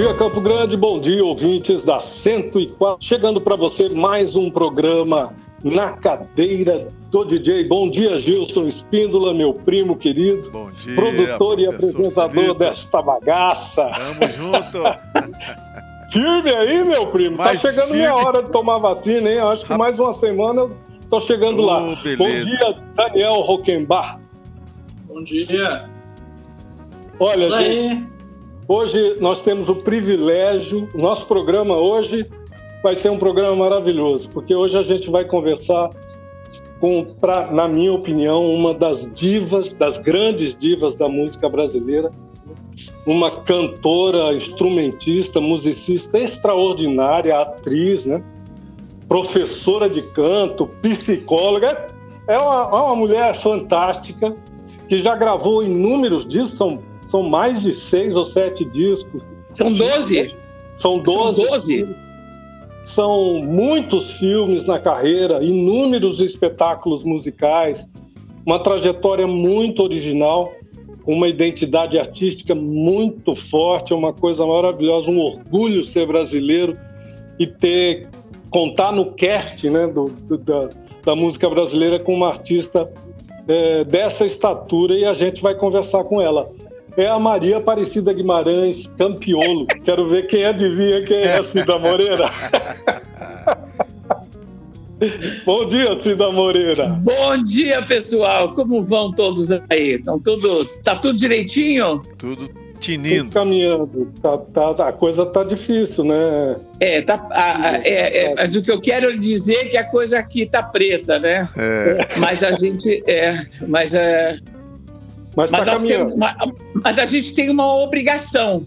[0.00, 0.78] dia, Campo Grande.
[0.78, 2.96] Bom dia, ouvintes da 104.
[3.06, 7.64] Chegando para você mais um programa na cadeira do DJ.
[7.64, 10.50] Bom dia, Gilson Espíndola, meu primo querido.
[10.50, 12.54] Bom dia, Produtor e apresentador Celito.
[12.54, 13.90] desta bagaça.
[13.90, 14.78] Tamo junto.
[16.10, 17.36] Firme aí, meu primo.
[17.36, 18.26] Mais tá chegando minha firme.
[18.26, 19.36] hora de tomar vacina, hein?
[19.36, 20.70] Eu acho que mais uma semana eu
[21.10, 21.78] tô chegando Ô, lá.
[21.80, 22.46] Bom beleza.
[22.46, 24.18] dia, Daniel Roquembar.
[25.06, 25.90] Bom dia.
[27.18, 28.19] Olha, Isso gente, aí.
[28.72, 32.24] Hoje nós temos o privilégio, nosso programa hoje
[32.84, 35.90] vai ser um programa maravilhoso, porque hoje a gente vai conversar
[36.78, 42.12] com, pra, na minha opinião, uma das divas, das grandes divas da música brasileira,
[43.04, 48.22] uma cantora, instrumentista, musicista extraordinária, atriz, né?
[49.08, 51.76] professora de canto, psicóloga.
[52.28, 54.32] É uma, é uma mulher fantástica
[54.88, 56.78] que já gravou inúmeros discos, são,
[57.10, 59.22] são mais de seis ou sete discos.
[59.48, 60.34] São 12.
[60.78, 61.12] São 12.
[61.12, 61.96] São 12.
[62.84, 67.86] São muitos filmes na carreira, inúmeros espetáculos musicais,
[68.44, 70.50] uma trajetória muito original,
[71.06, 76.76] uma identidade artística muito forte, é uma coisa maravilhosa, um orgulho ser brasileiro
[77.38, 78.08] e ter
[78.50, 80.70] contar no cast né, do, do- da,
[81.04, 82.90] da música brasileira com uma artista
[83.46, 86.50] é, dessa estatura e a gente vai conversar com ela.
[87.00, 89.66] É a Maria Aparecida Guimarães Campiolo.
[89.86, 92.26] Quero ver quem adivinha quem é a Cida Moreira.
[95.46, 96.88] Bom dia, Cida Moreira.
[96.88, 98.52] Bom dia, pessoal.
[98.52, 99.92] Como vão todos aí?
[99.92, 102.02] Estão tudo, tá tudo direitinho?
[102.18, 103.30] Tudo Tudo tinindo.
[103.30, 104.12] caminhando.
[104.22, 104.36] Tá,
[104.74, 106.56] tá- a coisa tá difícil, né?
[106.80, 109.84] É, tá, a- a- é, é, mas o que eu quero dizer é que a
[109.84, 111.48] coisa aqui tá preta, né?
[111.56, 113.36] É, Mas a gente, é,
[113.68, 114.36] mas, é,
[115.36, 116.36] Mas, mas, tá temos uma-
[116.82, 118.66] mas a gente tem uma obrigação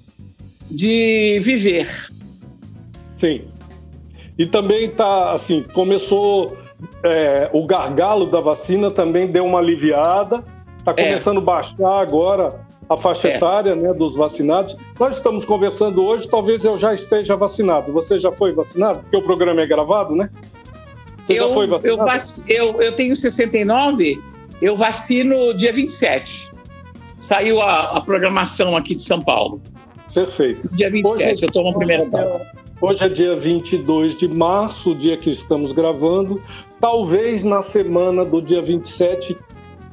[0.72, 1.88] de viver.
[3.20, 3.42] Sim.
[4.38, 6.58] E também tá assim, começou
[7.04, 10.44] é, o gargalo da vacina também deu uma aliviada.
[10.80, 11.06] Está É.
[11.06, 12.60] começando a baixar agora
[12.90, 13.36] a faixa É.
[13.38, 14.76] etária né, dos vacinados.
[15.00, 17.94] Nós estamos conversando hoje, talvez eu já esteja vacinado.
[17.94, 19.00] Você já foi vacinado?
[19.00, 20.30] Porque o programa é gravado, né?
[21.26, 22.06] Você já Eu, foi eu, vacinado?
[22.06, 24.22] vac- eu, eu tenho 69,
[24.62, 26.52] eu vacino dia 27.
[27.20, 29.62] Saiu a, a programação aqui de São Paulo.
[30.14, 30.68] Perfeito.
[30.76, 32.44] Dia 27, Hoje- eu tomo a primeira dose.
[32.82, 36.42] Hoje é dia 22 de março, o dia que estamos gravando.
[36.82, 39.38] Talvez na semana do dia 27,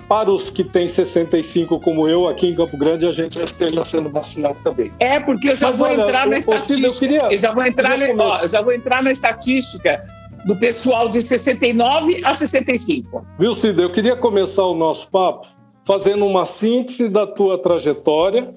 [0.09, 3.84] para os que têm 65 como eu, aqui em Campo Grande, a gente já esteja
[3.84, 4.91] sendo vacinado também.
[4.98, 6.98] É, porque eu já Mas vou olha, entrar na ô, Cida, eu estatística.
[7.06, 10.04] queria- Eu já vou entrar, na, ó, eu já vou entrar na estatística
[10.46, 13.24] do pessoal de 69 a 65.
[13.38, 13.82] Viu, Cida?
[13.82, 15.46] Eu queria começar o nosso papo
[15.84, 18.54] fazendo uma síntese da tua trajetória,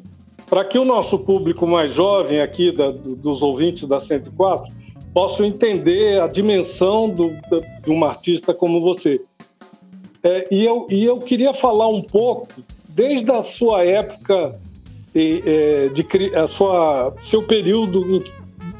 [0.49, 4.71] para que o nosso público mais jovem aqui, da- do- dos ouvintes da 104,
[5.13, 7.29] possa entender a dimensão do,
[7.83, 9.21] de uma artista como você.
[10.23, 12.47] É, e, eu, e eu queria falar um pouco,
[12.89, 14.51] desde a sua época,
[15.15, 18.23] é, de, cri- a sua, seu período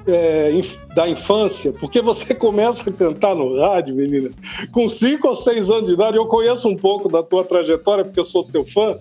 [0.08, 0.52] é,
[0.96, 4.30] da infância, porque você começa a cantar no rádio, menina,
[4.72, 8.20] com cinco ou seis anos de idade, eu conheço um pouco da tua trajetória, porque
[8.20, 8.98] eu sou teu fã.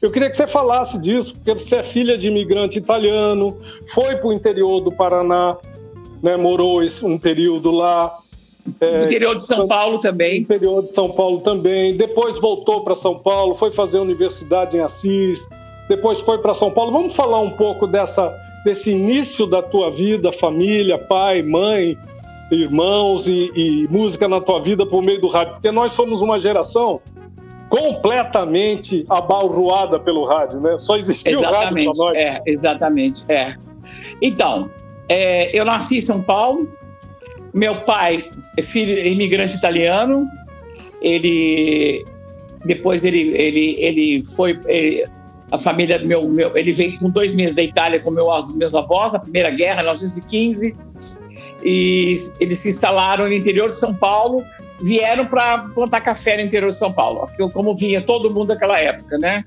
[0.00, 3.56] Eu queria que você falasse disso, porque você é filha de imigrante italiano,
[3.94, 5.56] foi para o interior do Paraná,
[6.20, 8.18] né, morou um período lá,
[8.64, 10.40] No interior de São Paulo no também.
[10.40, 15.46] interior de São Paulo também, depois voltou para São Paulo, foi fazer universidade em Assis,
[15.88, 16.92] depois foi para São Paulo.
[16.92, 18.32] Vamos falar um pouco dessa,
[18.64, 21.96] desse início da tua vida, família, pai, mãe,
[22.50, 26.38] irmãos e, e música na tua vida por meio do rádio, porque nós somos uma
[26.38, 27.00] geração
[27.68, 30.76] completamente abalroada pelo rádio, né?
[30.78, 31.96] Só existia o rádio Exatamente.
[31.96, 32.16] para nós.
[32.16, 33.24] É, exatamente.
[33.28, 33.54] É.
[34.20, 34.70] Então,
[35.08, 36.70] é, eu nasci em São Paulo.
[37.54, 40.26] Meu pai é filho é imigrante italiano.
[41.00, 42.04] Ele
[42.64, 45.08] depois ele ele ele foi ele-
[45.52, 48.26] a família meu, meu ele veio com dois meses da Itália com meu,
[48.56, 50.76] meus avós na Primeira Guerra, em 1915,
[51.62, 54.42] e eles se instalaram no interior de São Paulo.
[54.82, 59.16] Vieram para plantar café no interior de São Paulo, como vinha todo mundo naquela época,
[59.16, 59.44] né?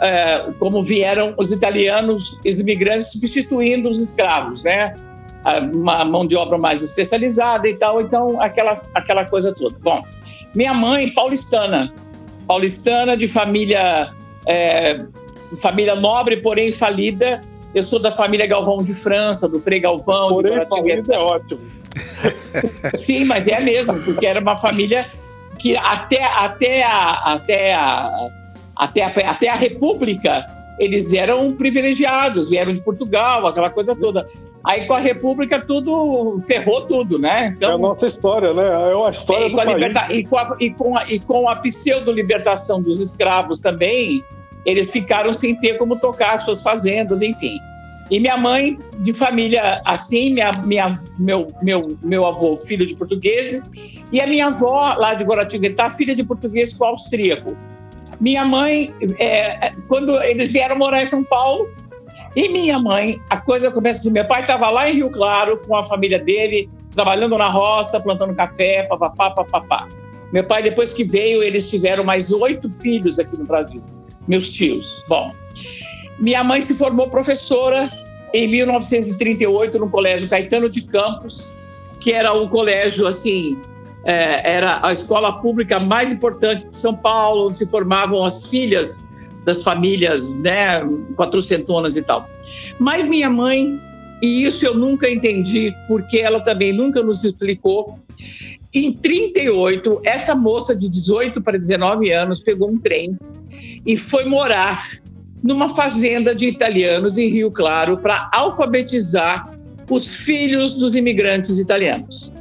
[0.00, 4.94] é, como vieram os italianos, os imigrantes substituindo os escravos, né?
[5.74, 9.76] Uma mão de obra mais especializada e tal, então aquela, aquela coisa toda.
[9.80, 10.02] Bom,
[10.54, 11.92] minha mãe paulistana,
[12.46, 14.10] paulistana de família
[14.46, 15.04] é,
[15.56, 17.42] família nobre, porém falida.
[17.74, 21.60] Eu sou da família Galvão de França, do Frei Galvão, Porém, falando é ótimo.
[22.94, 25.06] Sim, mas é mesmo, porque era uma família
[25.58, 28.28] que até, até, a, até, a,
[28.74, 30.46] até, a, até a República
[30.80, 34.26] eles eram privilegiados, vieram de Portugal, aquela coisa toda.
[34.64, 37.54] Aí com a República tudo ferrou tudo, né?
[37.56, 38.62] Então, é a nossa história, né?
[38.62, 39.74] É a história e do país.
[39.74, 40.12] Liberta...
[40.12, 44.24] E com a, e com a, e com a pseudo-libertação dos escravos também,
[44.64, 47.58] eles ficaram sem ter como tocar suas fazendas, enfim.
[48.10, 53.70] E minha mãe, de família assim, minha, minha, meu, meu, meu avô, filho de portugueses,
[54.10, 57.56] e a minha avó, lá de Guaratinguetá, filha de português com austríaco.
[58.20, 61.68] Minha mãe, é, quando eles vieram morar em São Paulo,
[62.34, 65.76] e minha mãe, a coisa começa assim: meu pai estava lá em Rio Claro com
[65.76, 69.88] a família dele, trabalhando na roça, plantando café, papapá, papapá.
[70.32, 73.82] Meu pai, depois que veio, eles tiveram mais oito filhos aqui no Brasil,
[74.26, 75.04] meus tios.
[75.08, 75.32] Bom,
[76.18, 77.88] minha mãe se formou professora
[78.32, 81.54] em 1938 no Colégio Caetano de Campos,
[81.98, 83.58] que era o colégio assim,
[84.04, 89.06] é, era a escola pública mais importante de São Paulo, onde se formavam as filhas
[89.44, 90.80] das famílias, né,
[91.16, 92.28] quatrocentonas e tal.
[92.78, 93.80] Mas minha mãe,
[94.22, 97.98] e isso eu nunca entendi, porque ela também nunca nos explicou.
[98.72, 103.18] Em 38, essa moça de 18 para 19 anos pegou um trem
[103.84, 104.90] e foi morar
[105.42, 109.58] numa fazenda de italianos em Rio Claro para alfabetizar
[109.88, 112.32] os filhos dos imigrantes italianos.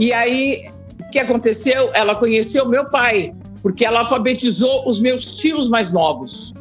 [0.00, 0.64] E aí,
[1.00, 1.90] o que aconteceu?
[1.94, 6.52] Ela conheceu meu pai, porque ela alfabetizou os meus tios mais novos.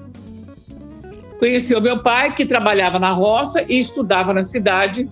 [1.39, 5.09] Conheceu meu pai, que trabalhava na roça e estudava na cidade.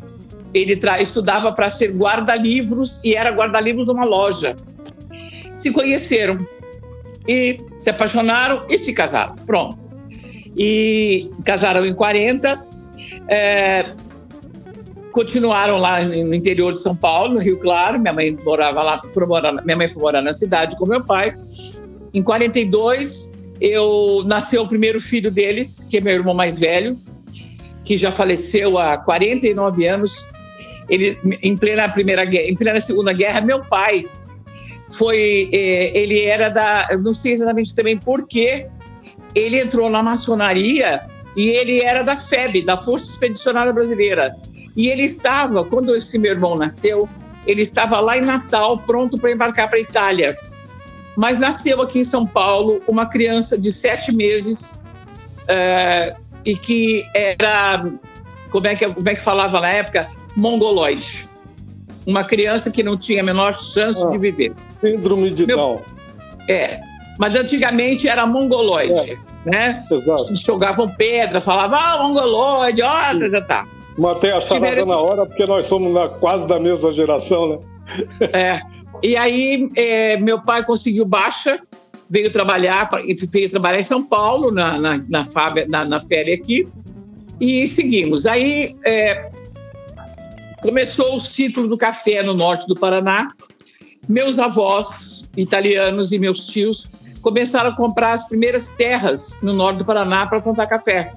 [0.54, 4.56] Ele estudava para ser guarda-livros e era guarda-livros numa loja.
[5.56, 6.46] Se conheceram
[7.28, 9.36] e se apaixonaram e se casaram.
[9.46, 9.78] Pronto.
[10.56, 12.64] E casaram em 40,
[13.28, 13.92] é,
[15.12, 18.00] continuaram lá no interior de São Paulo, no Rio Claro.
[18.00, 21.36] Minha mãe morava lá, foi morar, minha mãe foi morar na cidade com meu pai.
[22.14, 27.00] Em 42, eu nasceu o primeiro filho deles, que é meu irmão mais velho,
[27.84, 30.32] que já faleceu há 49 anos.
[30.90, 34.06] Ele em plena primeira guerra, em plena segunda guerra, meu pai
[34.98, 38.68] foi, é, ele era da, não sei exatamente também por quê,
[39.34, 41.02] ele entrou na maçonaria
[41.36, 44.36] e ele era da FEB, da Força Expedicionária Brasileira.
[44.76, 47.10] E ele estava, quando esse meu irmão nasceu,
[47.46, 50.36] ele estava lá em Natal, pronto para embarcar para Itália.
[51.16, 54.80] Mas nasceu aqui em São Paulo uma criança de sete meses
[55.48, 56.16] é,
[56.46, 57.86] e que era,
[58.50, 60.10] como é que, como é que falava na época?
[60.36, 61.28] Mongoloide.
[62.06, 64.10] Uma criança que não tinha a menor chance ah.
[64.10, 64.54] de viver.
[64.82, 65.82] Síndrome de Meu, Down.
[66.50, 66.82] É,
[67.18, 69.18] mas antigamente era mongoloide, é.
[69.46, 69.86] né?
[69.90, 70.36] Exato.
[70.36, 73.66] Jogavam pedra, falavam, ah, mongoloide, ó, oh, já tá.
[73.98, 74.90] Matei a charada esse...
[74.90, 77.60] na hora, porque nós somos na, quase da mesma geração, né?
[78.34, 78.60] É.
[79.02, 81.60] E aí, é, meu pai conseguiu baixa,
[82.10, 82.90] veio trabalhar,
[83.30, 85.24] veio trabalhar em São Paulo, na, na, na,
[85.68, 86.68] na, na féria aqui,
[87.40, 88.26] e seguimos.
[88.26, 89.30] Aí, é,
[90.63, 93.27] começou o ciclo do café no norte do Paraná,
[94.07, 96.89] meus avós italianos e meus tios
[97.21, 101.13] começaram a comprar as primeiras terras no norte do Paraná para plantar café,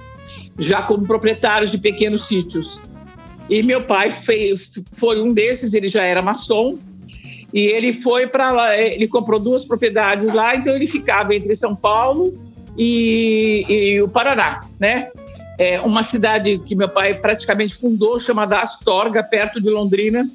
[0.58, 2.82] já como proprietários de pequenos sítios.
[3.48, 6.76] E meu pai foi, um desses, ele já era maçom,
[7.54, 11.74] e ele foi para lá, ele comprou duas propriedades lá, então ele ficava entre São
[11.76, 12.32] Paulo
[12.76, 15.08] e, e o Paraná, né?
[15.58, 20.28] É uma cidade que meu pai praticamente fundou, chamada Astorga, perto de Londrina,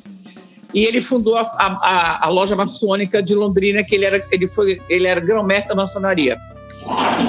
[0.74, 4.82] e ele fundou a, a, a, loja maçônica de Londrina, que ele era, ele foi,
[4.90, 6.38] ele era grão-mestre da maçonaria.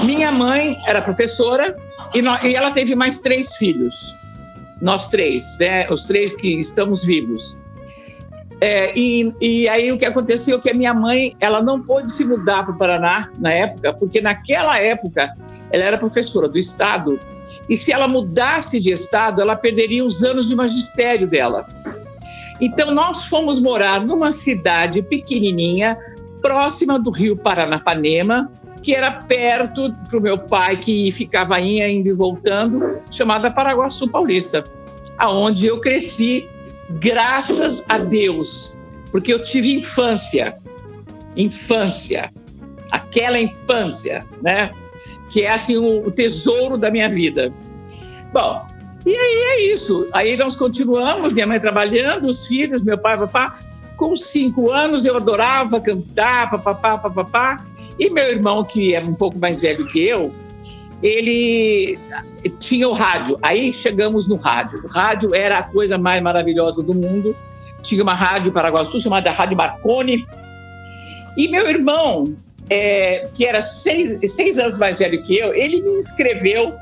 [0.04, 1.76] Minha mãe era professora
[2.14, 4.16] e, no, e, ela teve mais três filhos,
[4.80, 7.58] nós três, né, os três que estamos vivos.
[8.60, 12.12] É, e, e, aí o que aconteceu é que a minha mãe ela não pôde
[12.12, 15.36] se mudar para o Paraná na época, porque naquela época
[15.70, 17.18] ela era professora do estado
[17.72, 21.66] e se ela mudasse de estado ela perderia os anos de magistério dela.
[22.60, 25.96] Então, nós fomos morar numa cidade pequenininha,
[26.42, 28.52] próxima do rio Paranapanema,
[28.82, 34.62] que era perto para o meu pai, que ficava indo e voltando, chamada Paraguaçu Paulista,
[35.16, 36.46] aonde eu cresci,
[37.00, 38.76] graças a Deus,
[39.10, 40.58] porque eu tive infância,
[41.34, 42.30] infância,
[42.90, 44.72] aquela infância, né?
[45.32, 47.52] Que é assim o tesouro da minha vida.
[48.32, 48.66] Bom,
[49.04, 50.08] e aí é isso.
[50.12, 53.58] Aí nós continuamos, minha mãe trabalhando, os filhos, meu pai, papá.
[53.96, 57.64] Com cinco anos eu adorava cantar, papapá, papapá.
[57.98, 60.32] E meu irmão, que é um pouco mais velho que eu,
[61.02, 61.98] ele
[62.60, 63.38] tinha o rádio.
[63.42, 64.82] Aí chegamos no rádio.
[64.84, 67.36] O rádio era a coisa mais maravilhosa do mundo.
[67.82, 70.24] Tinha uma rádio Paraguaçu chamada Rádio Marconi.
[71.36, 72.36] E meu irmão
[72.72, 76.72] é, que era seis, seis anos mais velho que eu, ele me inscreveu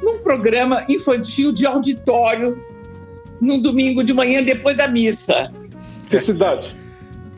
[0.00, 2.56] num programa infantil de auditório
[3.40, 5.52] no domingo de manhã depois da missa.
[6.08, 6.76] Que cidade?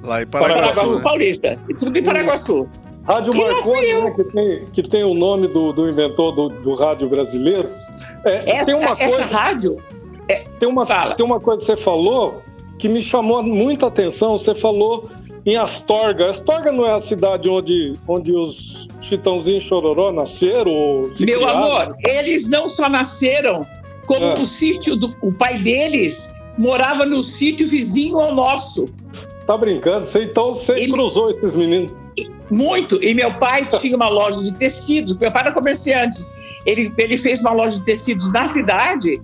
[0.02, 0.74] Lá em Paraguaçu.
[0.74, 1.02] Paraguaçu né?
[1.02, 1.64] Paulista.
[1.78, 2.68] Tudo em Paraguaçu.
[3.04, 7.08] Rádio Marconi, né, que, tem, que tem o nome do, do inventor do, do rádio
[7.08, 7.68] brasileiro.
[8.24, 9.82] É, essa, tem uma coisa, essa rádio.
[10.28, 11.14] É, tem, uma, fala.
[11.14, 12.42] tem uma coisa que você falou
[12.78, 14.38] que me chamou muita atenção.
[14.38, 15.10] Você falou
[15.44, 16.30] em Astorga.
[16.30, 21.10] Astorga não é a cidade onde, onde os Chitãozinho Chororó nasceram?
[21.20, 21.64] Meu criaram?
[21.64, 23.66] amor, eles não só nasceram,
[24.06, 24.34] como é.
[24.34, 28.88] o sítio do o pai deles morava no sítio vizinho ao nosso.
[29.46, 30.06] Tá brincando?
[30.06, 30.92] Você, então você Ele...
[30.92, 31.92] cruzou esses meninos.
[32.50, 33.02] Muito.
[33.02, 35.16] E meu pai tinha uma loja de tecidos.
[35.16, 36.18] Meu pai era comerciante.
[36.64, 39.20] Ele, ele fez uma loja de tecidos na cidade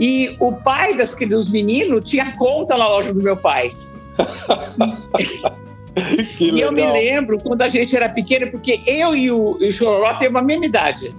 [0.00, 3.72] e o pai das, dos meninos tinha conta na loja do meu pai.
[6.40, 9.72] e eu me lembro quando a gente era pequeno, porque eu e o, e o
[9.72, 11.10] Chororó temos a mesma idade.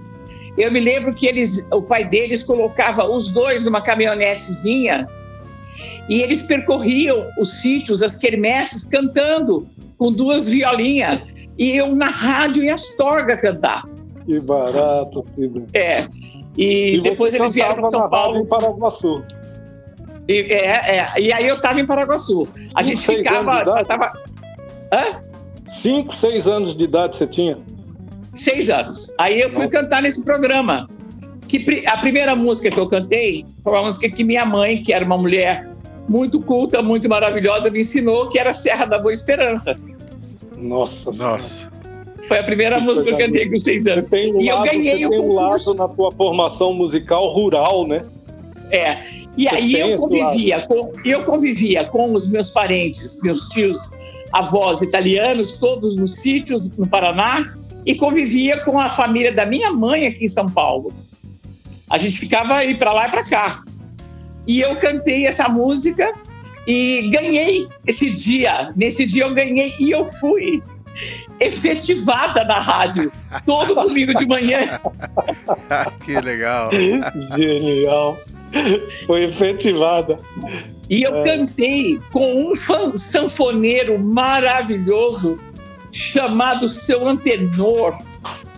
[0.56, 5.08] Eu me lembro que eles, o pai deles colocava os dois numa caminhonetezinha
[6.08, 11.20] e eles percorriam os sítios, as quermesses, cantando com duas violinhas.
[11.58, 13.84] E eu na rádio em Astorga cantar.
[14.26, 15.66] Que barato, filho.
[15.74, 16.06] É.
[16.56, 18.40] E, e depois eles vieram para São Paulo.
[18.40, 19.22] em Paraguaçu.
[20.28, 22.46] E, é, é, e aí eu estava em Paraguaçu.
[22.74, 23.64] A Cinco, gente ficava.
[23.64, 24.12] Passava...
[24.92, 25.22] Hã?
[25.68, 27.58] Cinco, seis anos de idade você tinha?
[28.34, 29.12] Seis anos.
[29.18, 29.82] Aí eu fui Nossa.
[29.82, 30.88] cantar nesse programa.
[31.48, 35.04] Que a primeira música que eu cantei foi uma música que minha mãe, que era
[35.04, 35.68] uma mulher
[36.08, 39.74] muito culta, muito maravilhosa, me ensinou que era Serra da Boa Esperança.
[40.56, 41.10] Nossa.
[41.12, 41.70] Nossa.
[42.28, 44.06] Foi a primeira que música que eu cantei com seis anos.
[44.10, 45.70] Um e lado, eu ganhei o concurso.
[45.70, 48.02] Um lado na tua formação musical rural, né?
[48.70, 49.21] É.
[49.36, 53.96] E você aí eu convivia com eu convivia com os meus parentes, meus tios,
[54.32, 57.54] avós italianos, todos nos sítios no Paraná,
[57.86, 60.92] e convivia com a família da minha mãe aqui em São Paulo.
[61.88, 63.62] A gente ficava aí para lá e para cá.
[64.46, 66.12] E eu cantei essa música
[66.66, 68.72] e ganhei esse dia.
[68.76, 70.62] Nesse dia eu ganhei e eu fui
[71.40, 73.10] efetivada na rádio
[73.44, 74.80] todo domingo de manhã.
[76.04, 76.70] que legal.
[77.36, 78.18] Genial.
[79.06, 80.18] Foi efetivada.
[80.88, 81.22] E eu é.
[81.22, 85.38] cantei com um sanfoneiro maravilhoso
[85.90, 87.98] chamado Seu Antenor,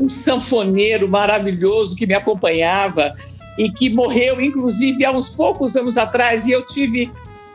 [0.00, 3.12] um sanfoneiro maravilhoso que me acompanhava
[3.58, 7.10] e que morreu, inclusive, há uns poucos anos atrás, e eu tive.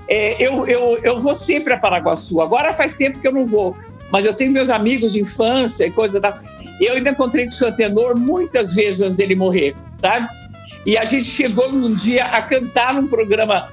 [0.07, 2.41] É, eu, eu, eu vou sempre a Paraguaçu.
[2.41, 3.75] Agora faz tempo que eu não vou,
[4.11, 6.41] mas eu tenho meus amigos de infância e coisa da.
[6.81, 10.27] Eu ainda encontrei com o seu tenor muitas vezes antes dele morrer, sabe?
[10.85, 13.69] E a gente chegou num dia a cantar num programa.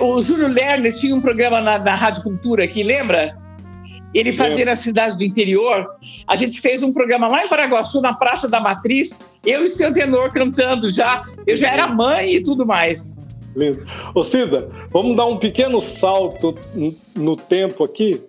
[0.00, 3.38] O Júlio Lerner tinha um programa na, na Rádio Cultura aqui, lembra?
[4.12, 5.88] Ele fazia nas cidades do interior.
[6.26, 9.94] A gente fez um programa lá em Paraguaçu, na Praça da Matriz, eu e seu
[9.94, 11.24] tenor cantando já.
[11.46, 13.16] Eu já era mãe e tudo mais.
[13.54, 13.86] Lindo.
[14.14, 16.56] Ô Cida, vamos dar um pequeno salto
[17.14, 18.20] no tempo aqui,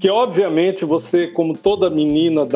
[0.00, 2.46] que obviamente você, como toda menina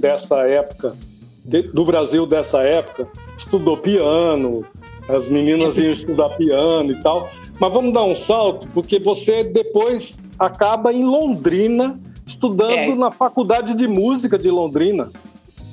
[0.00, 0.96] dessa época,
[1.44, 4.64] do Brasil dessa época, estudou piano,
[5.08, 7.30] as meninas iam estudar piano e tal.
[7.58, 12.94] Mas vamos dar um salto, porque você depois acaba em Londrina estudando é.
[12.94, 15.10] na Faculdade de Música de Londrina.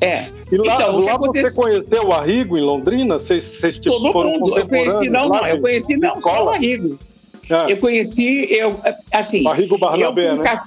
[0.01, 0.25] É.
[0.51, 3.17] E lá, então, lá você conheceu o Arrigo em Londrina?
[3.19, 4.57] Vocês, vocês tipo, Todo mundo.
[4.57, 5.45] Eu conheci, não, não.
[5.45, 6.99] Eu conheci não só o Arrigo.
[7.49, 7.71] É.
[7.71, 8.79] Eu conheci, eu,
[9.11, 9.47] assim.
[9.47, 10.61] Arrigo Barnabé, eu, né?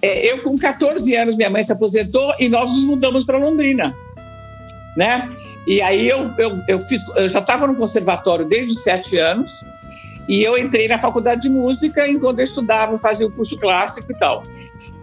[0.00, 3.96] É, eu, com 14 anos, minha mãe se aposentou e nós nos mudamos para Londrina.
[4.96, 5.30] Né?
[5.66, 9.64] E aí eu, eu, eu, fiz, eu já estava no conservatório desde os sete anos
[10.28, 14.18] e eu entrei na faculdade de música enquanto eu estudava, fazia o curso clássico e
[14.18, 14.42] tal.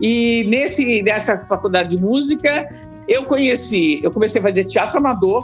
[0.02, 2.70] E nesse, nessa faculdade de música,
[3.08, 5.44] eu conheci, eu comecei a fazer teatro amador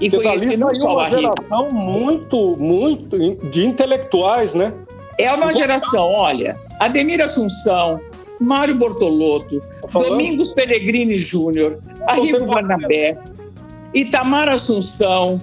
[0.00, 3.18] e Porque conheci não só uma geração muito, muito
[3.50, 4.72] de intelectuais, né?
[5.18, 8.00] É uma geração, olha, Ademir Assunção,
[8.40, 13.12] Mário Bortolotto, Domingos Pellegrini Júnior, Arrigo Barnabé,
[13.94, 15.40] Itamar Assunção,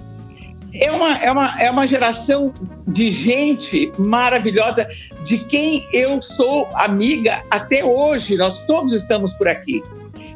[0.72, 2.52] é uma, é, uma, é uma geração
[2.86, 4.88] de gente maravilhosa,
[5.24, 8.36] de quem eu sou amiga até hoje.
[8.36, 9.82] Nós todos estamos por aqui.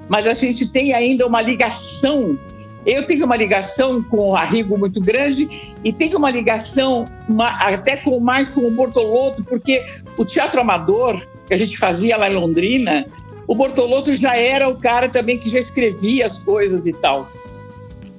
[0.09, 2.39] Mas a gente tem ainda uma ligação.
[2.85, 7.97] Eu tenho uma ligação com o Arrigo muito grande e tenho uma ligação uma, até
[7.97, 9.85] com mais com o Bortolotto, porque
[10.17, 13.07] o teatro amador que a gente fazia lá em Londrina,
[13.47, 17.31] o Bortolotto já era o cara também que já escrevia as coisas e tal.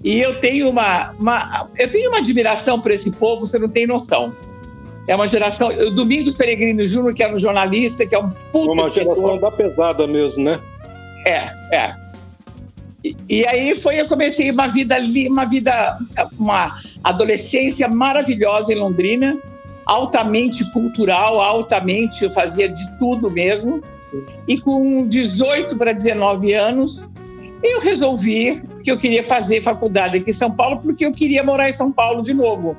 [0.03, 3.87] E eu tenho uma, uma, eu tenho uma admiração por esse povo, você não tem
[3.87, 4.33] noção.
[5.07, 5.69] É uma geração.
[5.69, 9.15] O Domingos Peregrino Júnior, que era um jornalista, que é um puto Uma escritor.
[9.15, 10.59] geração da pesada mesmo, né?
[11.25, 11.95] É, é.
[13.03, 15.97] E, e aí foi, eu comecei uma vida ali, uma vida,
[16.37, 19.37] uma adolescência maravilhosa em Londrina,
[19.85, 23.81] altamente cultural, altamente, eu fazia de tudo mesmo.
[24.47, 27.09] E com 18 para 19 anos,
[27.63, 31.69] eu resolvi que eu queria fazer faculdade aqui em São Paulo, porque eu queria morar
[31.69, 32.75] em São Paulo de novo.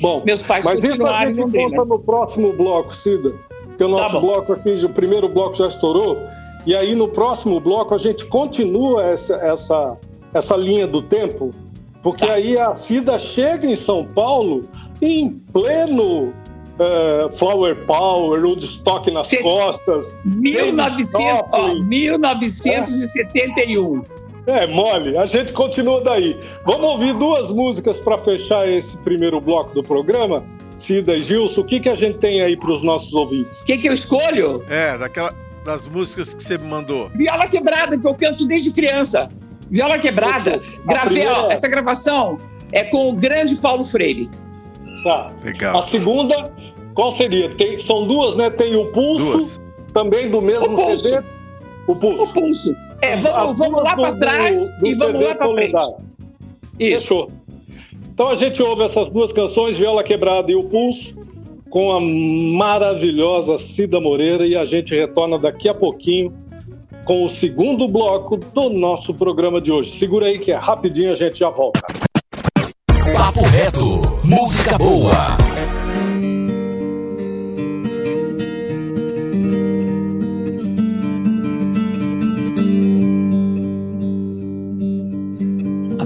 [0.00, 3.34] Bom, meus pais mas continuaram isso a gente conta no próximo bloco, Cida.
[3.78, 6.18] Que o tá nosso tá bloco aqui, o primeiro bloco já estourou.
[6.66, 9.96] E aí no próximo bloco a gente continua essa, essa,
[10.34, 11.54] essa linha do tempo,
[12.02, 12.34] porque tá.
[12.34, 14.68] aí a Cida chega em São Paulo
[15.00, 16.32] em pleno
[16.80, 19.42] uh, Flower Power, Woodstock nas Set...
[19.42, 20.16] costas.
[20.24, 24.02] 1900, ó, 1971.
[24.46, 24.64] É.
[24.64, 25.16] é, mole.
[25.16, 26.36] A gente continua daí.
[26.64, 30.44] Vamos ouvir duas músicas para fechar esse primeiro bloco do programa.
[30.76, 33.60] Cida e Gilson, o que, que a gente tem aí para os nossos ouvintes?
[33.60, 34.64] O que, que eu escolho?
[34.68, 37.10] É, daquela das músicas que você me mandou?
[37.14, 39.28] Viola Quebrada, que eu canto desde criança.
[39.70, 40.58] Viola Quebrada.
[40.86, 41.42] Gravei, primeira...
[41.42, 42.38] ó, essa gravação
[42.72, 44.30] é com o grande Paulo Freire.
[45.04, 45.30] Tá.
[45.44, 45.78] Legal.
[45.78, 46.50] A segunda,
[46.94, 47.50] qual seria?
[47.50, 48.50] Tem, são duas, né?
[48.50, 49.60] Tem o Pulso, duas.
[49.92, 50.98] também do mesmo o pulso.
[50.98, 51.26] CD.
[51.86, 52.22] O Pulso.
[52.22, 52.76] O Pulso.
[53.02, 55.94] É, vamos, vamos lá para trás do, do e vamos CD lá para frente.
[56.78, 57.08] Isso.
[57.08, 57.30] Fechou.
[58.12, 61.20] Então a gente ouve essas duas canções, Viola Quebrada e o Pulso
[61.70, 66.32] com a maravilhosa Cida Moreira e a gente retorna daqui a pouquinho
[67.04, 69.92] com o segundo bloco do nosso programa de hoje.
[69.92, 71.80] Segura aí que é rapidinho, a gente já volta.
[73.16, 75.36] Papo reto, música boa.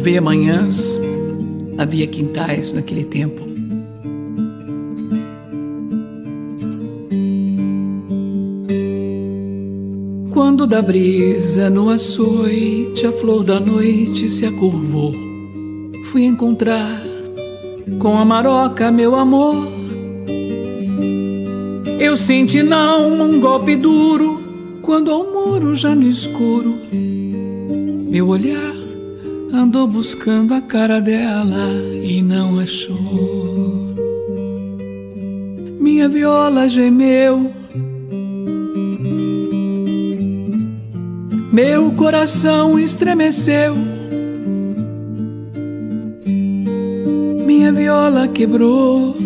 [0.05, 1.01] Havia manhãs,
[1.79, 3.43] havia quintais naquele tempo.
[10.31, 15.15] Quando da brisa no açoite a flor da noite se acurvou,
[16.13, 17.01] fui encontrar
[17.99, 19.57] com a maroca meu amor.
[21.99, 24.43] Eu senti não um golpe duro
[24.83, 26.75] quando ao muro já no escuro
[28.07, 28.74] meu olhar
[29.55, 31.69] andou buscando a cara dela
[32.03, 33.95] e não achou.
[35.81, 37.53] Minha viola gemeu
[41.55, 43.77] meu coração estremeceu.
[47.47, 49.17] Minha viola quebrou.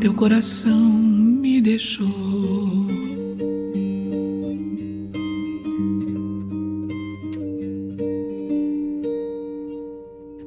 [0.00, 2.63] Teu coração me deixou.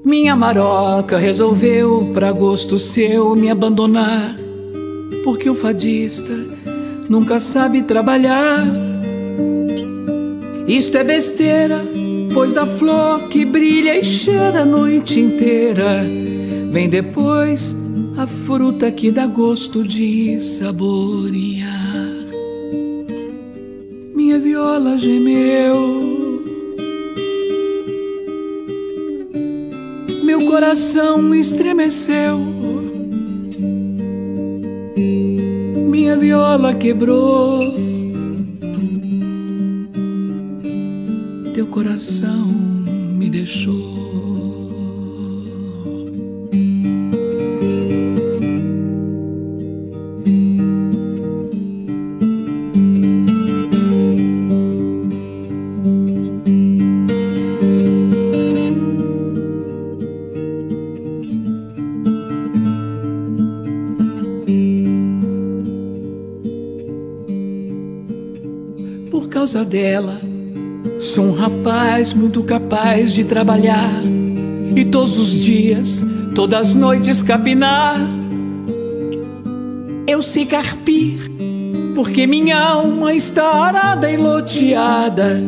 [0.08, 4.38] Minha maroca resolveu, para gosto seu, me abandonar,
[5.22, 6.34] porque o fadista
[7.10, 8.65] nunca sabe trabalhar.
[10.65, 11.84] Isto é besteira,
[12.34, 16.06] pois da flor que brilha e cheira a noite inteira,
[16.72, 17.76] vem depois
[18.17, 21.67] a fruta que dá gosto de saborear.
[24.15, 26.27] Minha viola gemeu,
[30.48, 32.58] coração estremeceu
[36.08, 37.60] minha viola quebrou.
[41.54, 44.07] Teu coração me deixou.
[69.63, 70.20] Dela.
[71.00, 74.02] Sou um rapaz muito capaz de trabalhar
[74.76, 78.00] e todos os dias, todas as noites capinar.
[80.08, 81.20] Eu sei carpir,
[81.93, 85.39] porque minha alma está arada e loteada,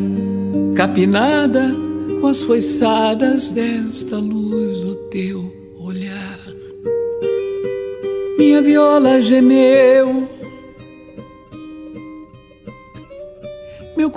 [0.75, 1.75] capinada
[2.21, 6.39] com as foiçadas desta luz do teu olhar.
[8.37, 10.28] Minha viola gemeu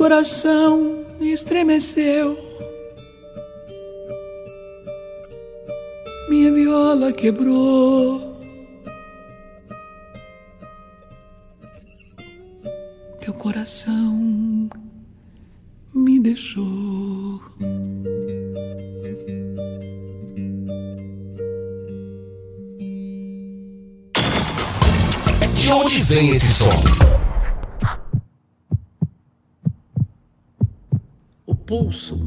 [0.03, 2.37] coração estremeceu.
[6.29, 8.37] Minha viola quebrou.
[13.21, 14.69] Teu coração
[15.95, 17.41] me deixou.
[25.55, 27.12] De onde vem esse som?
[31.73, 32.21] Pulso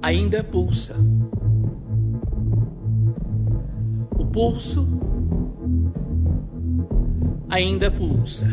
[0.00, 0.94] ainda pulsa.
[4.16, 4.86] O pulso
[7.48, 8.46] ainda pulsa.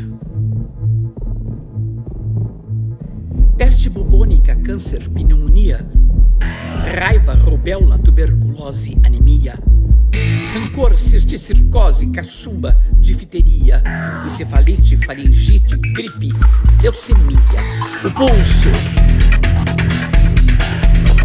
[3.55, 5.87] Peste bubônica, câncer, pneumonia,
[6.97, 9.53] raiva, rubéola, tuberculose, anemia,
[10.53, 13.81] rancor, cisticircose, cachumba, difteria,
[14.25, 16.29] encefalite, faringite, gripe,
[16.81, 17.39] leucemia.
[18.03, 18.69] O pulso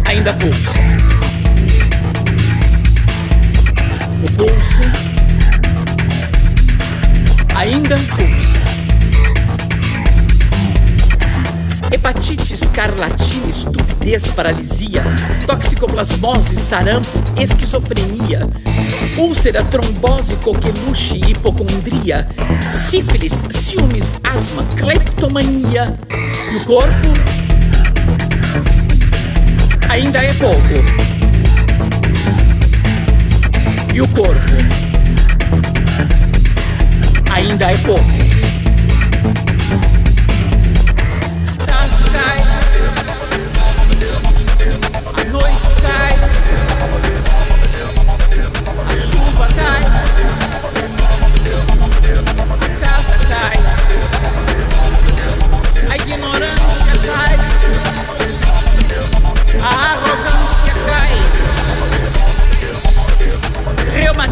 [0.05, 0.79] ainda pulsa.
[4.23, 4.83] O pulso
[7.55, 8.58] ainda pulsa.
[11.91, 15.03] Hepatite, escarlatina, estupidez, paralisia,
[15.47, 18.47] toxicoplasmose, sarampo, esquizofrenia,
[19.17, 22.27] úlcera, trombose, coqueluche, hipocondria,
[22.69, 25.91] sífilis, ciúmes, asma, cleptomania.
[26.51, 27.07] E o corpo
[29.89, 31.09] ainda é pouco.
[33.93, 34.53] E o corpo
[37.31, 38.28] ainda é pouco.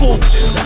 [0.00, 0.58] Pulsa.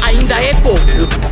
[0.00, 1.29] Ainda é pouco.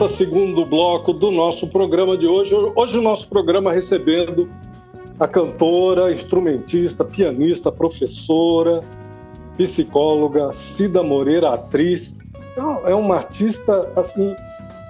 [0.00, 2.54] Volta segundo bloco do nosso programa de hoje.
[2.54, 4.48] Hoje o nosso programa recebendo
[5.18, 8.80] a cantora, instrumentista, pianista, professora,
[9.58, 12.16] psicóloga Cida Moreira, atriz.
[12.86, 14.34] É uma artista assim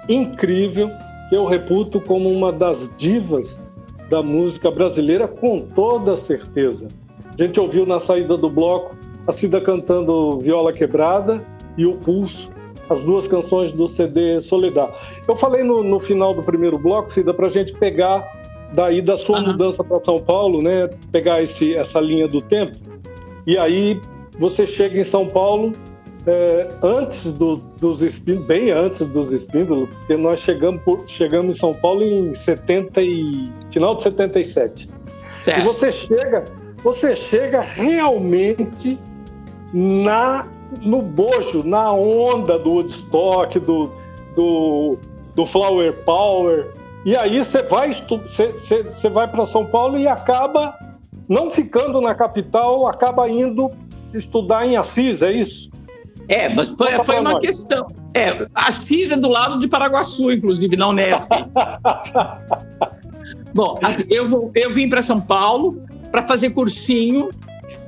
[0.07, 0.89] incrível
[1.27, 3.59] que eu reputo como uma das divas
[4.09, 6.87] da música brasileira com toda certeza.
[7.37, 8.95] A gente ouviu na saída do bloco
[9.27, 11.45] a Cida cantando Viola Quebrada
[11.77, 12.49] e O Pulso,
[12.91, 14.91] as duas canções do CD Soledad.
[15.27, 18.29] Eu falei no, no final do primeiro bloco, Cida, para a gente pegar
[18.73, 19.51] daí da sua Aham.
[19.53, 20.89] mudança para São Paulo, né?
[21.11, 22.77] Pegar esse, essa linha do tempo.
[23.45, 23.99] E aí
[24.39, 25.73] você chega em São Paulo
[26.27, 31.59] é, antes do, dos espíndolos, bem antes dos espíndolos, porque nós chegamos, por- chegamos em
[31.59, 34.87] São Paulo em 70 e, final de 77.
[35.39, 35.63] E Certo.
[35.63, 36.43] você chega,
[36.83, 38.99] você chega realmente
[39.73, 40.45] na
[40.79, 43.91] no bojo, na onda do Woodstock, do,
[44.35, 44.97] do,
[45.35, 46.71] do Flower Power.
[47.03, 47.91] E aí você vai
[49.11, 50.77] vai para São Paulo e acaba
[51.27, 53.71] não ficando na capital, acaba indo
[54.13, 55.71] estudar em Assis, é isso?
[56.27, 57.45] É, mas foi, foi uma nós.
[57.45, 57.87] questão.
[58.13, 61.29] É, Assis é do lado de Paraguaçu, inclusive, na Unesp.
[63.53, 67.29] Bom, assim, eu, vou, eu vim para São Paulo para fazer cursinho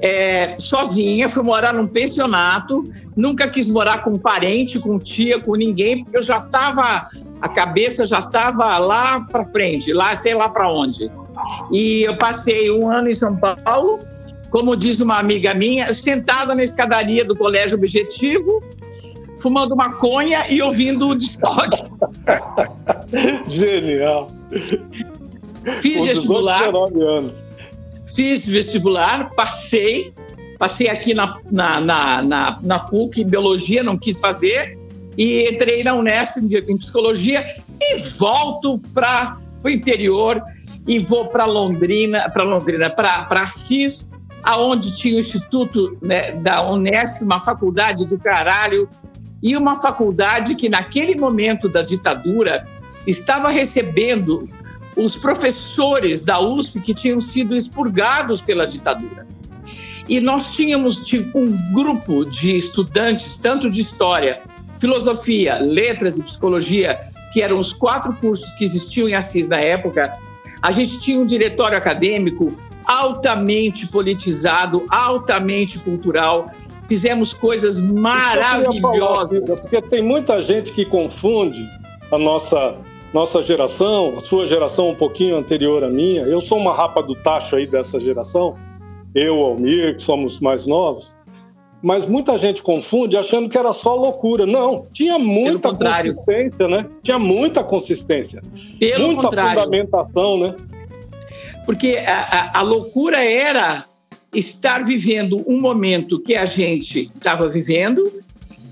[0.03, 6.03] é, sozinha, fui morar num pensionato, nunca quis morar com parente, com tia, com ninguém,
[6.03, 7.09] porque eu já estava,
[7.41, 11.09] a cabeça já estava lá para frente, lá sei lá para onde.
[11.71, 14.01] E eu passei um ano em São Paulo,
[14.49, 18.61] como diz uma amiga minha, sentada na escadaria do Colégio Objetivo,
[19.39, 21.81] fumando maconha e ouvindo o Discord.
[23.47, 24.29] Genial.
[25.77, 27.42] Fiz Com 18, vestibular, 19 anos.
[28.15, 30.13] Fiz vestibular, passei,
[30.58, 34.78] passei aqui na, na, na, na, na PUC em biologia, não quis fazer,
[35.17, 37.45] e entrei na Unesp em, psicologia
[37.80, 40.41] e volto para o interior
[40.88, 47.23] e vou para Londrina, para Londrina, para Assis, aonde tinha o Instituto né, da Unesp,
[47.23, 48.89] uma faculdade do caralho,
[49.41, 52.65] e uma faculdade que naquele momento da ditadura
[53.06, 54.47] estava recebendo
[54.95, 59.27] os professores da USP que tinham sido expurgados pela ditadura.
[60.08, 64.41] E nós tínhamos tipo, um grupo de estudantes, tanto de história,
[64.77, 66.99] filosofia, letras e psicologia,
[67.32, 70.17] que eram os quatro cursos que existiam em Assis na época.
[70.62, 72.53] A gente tinha um diretório acadêmico
[72.86, 76.51] altamente politizado, altamente cultural.
[76.86, 79.39] Fizemos coisas maravilhosas.
[79.39, 81.65] Falar, porque tem muita gente que confunde
[82.12, 82.75] a nossa
[83.13, 86.23] nossa geração, a sua geração um pouquinho anterior à minha.
[86.23, 88.58] Eu sou uma rapa do tacho aí dessa geração.
[89.13, 91.13] Eu, Almir, que somos mais novos.
[91.82, 94.45] Mas muita gente confunde achando que era só loucura.
[94.45, 96.89] Não, tinha muita consistência, né?
[97.04, 98.41] Tinha muita consistência.
[98.80, 99.63] Pelo muita contrário.
[99.63, 100.56] fundamentação, né?
[101.65, 103.86] Porque a, a, a loucura era
[104.34, 108.12] estar vivendo um momento que a gente estava vivendo,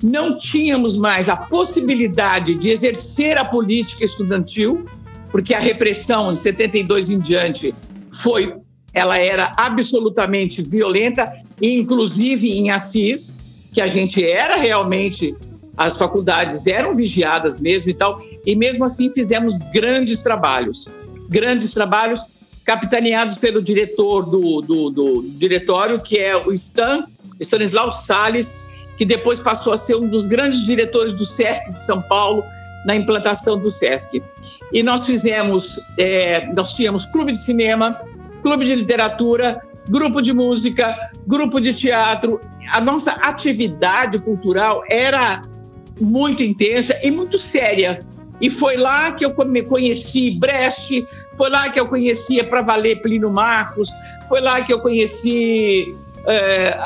[0.02, 4.86] não tínhamos mais a possibilidade de exercer a política estudantil,
[5.32, 7.74] porque a repressão de 72 em diante
[8.12, 8.56] foi,
[8.94, 13.40] ela era absolutamente violenta, inclusive em Assis,
[13.72, 15.36] que a gente era realmente,
[15.78, 20.90] as faculdades eram vigiadas mesmo e tal, e mesmo assim fizemos grandes trabalhos,
[21.30, 22.22] grandes trabalhos
[22.66, 27.06] capitaneados pelo diretor do, do, do diretório, que é o Stan,
[27.40, 28.58] Stanislau Salles,
[29.02, 32.44] que depois passou a ser um dos grandes diretores do SESC de São Paulo,
[32.86, 34.22] na implantação do SESC.
[34.72, 38.00] E nós fizemos, é, nós tínhamos clube de cinema,
[38.44, 39.60] clube de literatura,
[39.90, 42.40] grupo de música, grupo de teatro.
[42.72, 45.46] A nossa atividade cultural era
[46.00, 48.06] muito intensa e muito séria.
[48.40, 51.04] E foi lá que eu conheci Brecht,
[51.36, 53.90] foi lá que eu conhecia para valer Plínio Marcos,
[54.30, 55.96] foi lá que eu conheci
[56.28, 56.78] é,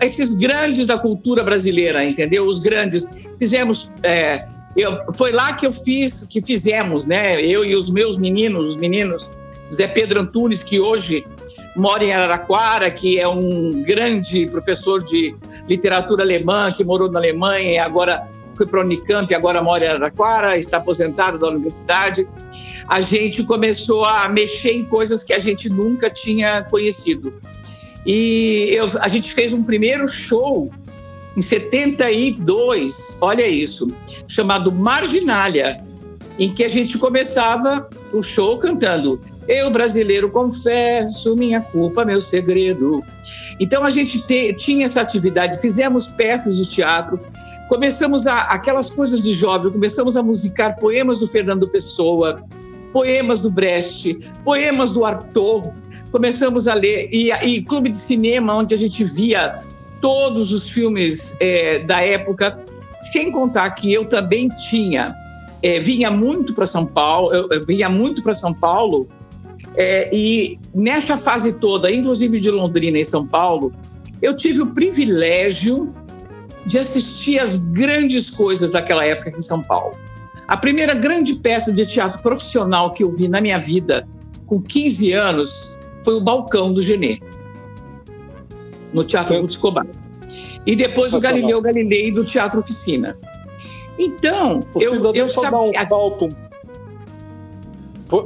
[0.00, 2.46] esses grandes da cultura brasileira, entendeu?
[2.46, 3.08] Os grandes.
[3.38, 3.94] Fizemos.
[4.02, 7.44] É, eu, foi lá que eu fiz, que fizemos, né?
[7.44, 9.30] Eu e os meus meninos, os meninos,
[9.74, 11.26] Zé Pedro Antunes, que hoje
[11.76, 15.34] mora em Araraquara, que é um grande professor de
[15.68, 19.88] literatura alemã, que morou na Alemanha e agora foi para a Unicamp, agora mora em
[19.88, 22.28] Araraquara, está aposentado da universidade.
[22.88, 27.32] A gente começou a mexer em coisas que a gente nunca tinha conhecido.
[28.06, 30.70] E eu, a gente fez um primeiro show
[31.36, 33.92] em 72, olha isso,
[34.26, 35.82] chamado Marginália,
[36.38, 43.02] em que a gente começava o show cantando Eu brasileiro confesso minha culpa, meu segredo.
[43.60, 47.20] Então a gente te, tinha essa atividade, fizemos peças de teatro,
[47.68, 52.42] começamos a aquelas coisas de jovem, começamos a musicar poemas do Fernando Pessoa,
[52.92, 55.72] poemas do Brecht, poemas do Arthur,
[56.10, 59.62] começamos a ler, e, e clube de cinema, onde a gente via
[60.00, 62.58] todos os filmes é, da época,
[63.00, 65.14] sem contar que eu também tinha,
[65.62, 69.08] é, vinha muito para São Paulo, eu, eu vinha muito para São Paulo,
[69.76, 73.72] é, e nessa fase toda, inclusive de Londrina e São Paulo,
[74.20, 75.94] eu tive o privilégio
[76.66, 79.96] de assistir as grandes coisas daquela época em São Paulo.
[80.46, 84.06] A primeira grande peça de teatro profissional que eu vi na minha vida,
[84.46, 87.20] com 15 anos, foi o balcão do Genê,
[88.92, 89.86] no Teatro Ruth Escobar.
[90.66, 93.16] E depois o Galileu Galilei do Teatro Oficina.
[93.98, 95.58] Então, o eu, eu sabia...
[95.58, 96.36] Um salto.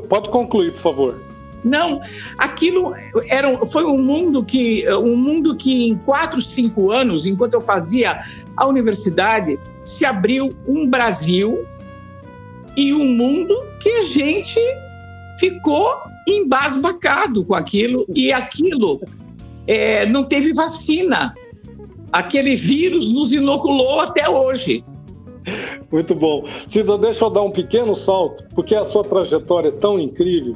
[0.08, 1.20] Pode concluir, por favor.
[1.64, 2.00] Não,
[2.37, 2.94] aquilo
[3.28, 8.22] era, foi um mundo que um mundo que em quatro, cinco anos, enquanto eu fazia
[8.54, 11.66] a universidade, se abriu um Brasil
[12.76, 14.60] e um mundo que a gente
[15.38, 19.00] ficou embasbacado com aquilo e aquilo
[19.66, 21.34] é, não teve vacina.
[22.12, 24.84] Aquele vírus nos inoculou até hoje.
[25.90, 26.44] Muito bom.
[26.68, 30.54] Cida, deixa eu dar um pequeno salto, porque a sua trajetória é tão incrível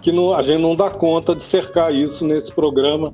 [0.00, 3.12] que não, a gente não dá conta de cercar isso nesse programa,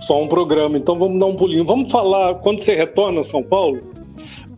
[0.00, 0.76] só um programa.
[0.76, 1.64] Então vamos dar um pulinho.
[1.64, 3.80] Vamos falar, quando você retorna a São Paulo,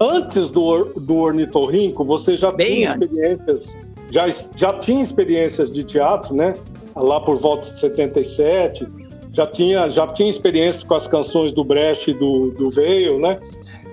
[0.00, 3.12] antes do, do Ornitorrinco, você já Bem tinha antes.
[3.12, 3.76] experiências,
[4.10, 6.54] já, já tinha experiências de teatro, né?
[6.94, 8.86] Lá por volta de 77,
[9.32, 13.38] já tinha, já tinha experiência com as canções do Brecht e do, do Veil, né?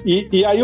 [0.06, 0.60] E, e aí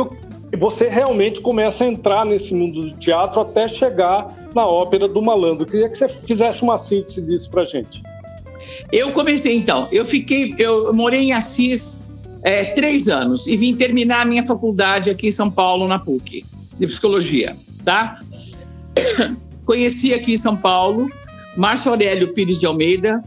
[0.57, 5.65] você realmente começa a entrar nesse mundo do teatro até chegar na ópera do Malandro.
[5.65, 8.03] Eu queria que você fizesse uma síntese disso pra gente.
[8.91, 12.05] Eu comecei então, eu fiquei, eu morei em Assis
[12.43, 16.45] é, três anos e vim terminar a minha faculdade aqui em São Paulo, na PUC,
[16.77, 18.19] de psicologia, tá?
[19.65, 21.09] Conheci aqui em São Paulo
[21.55, 23.23] Márcio Aurélio Pires de Almeida,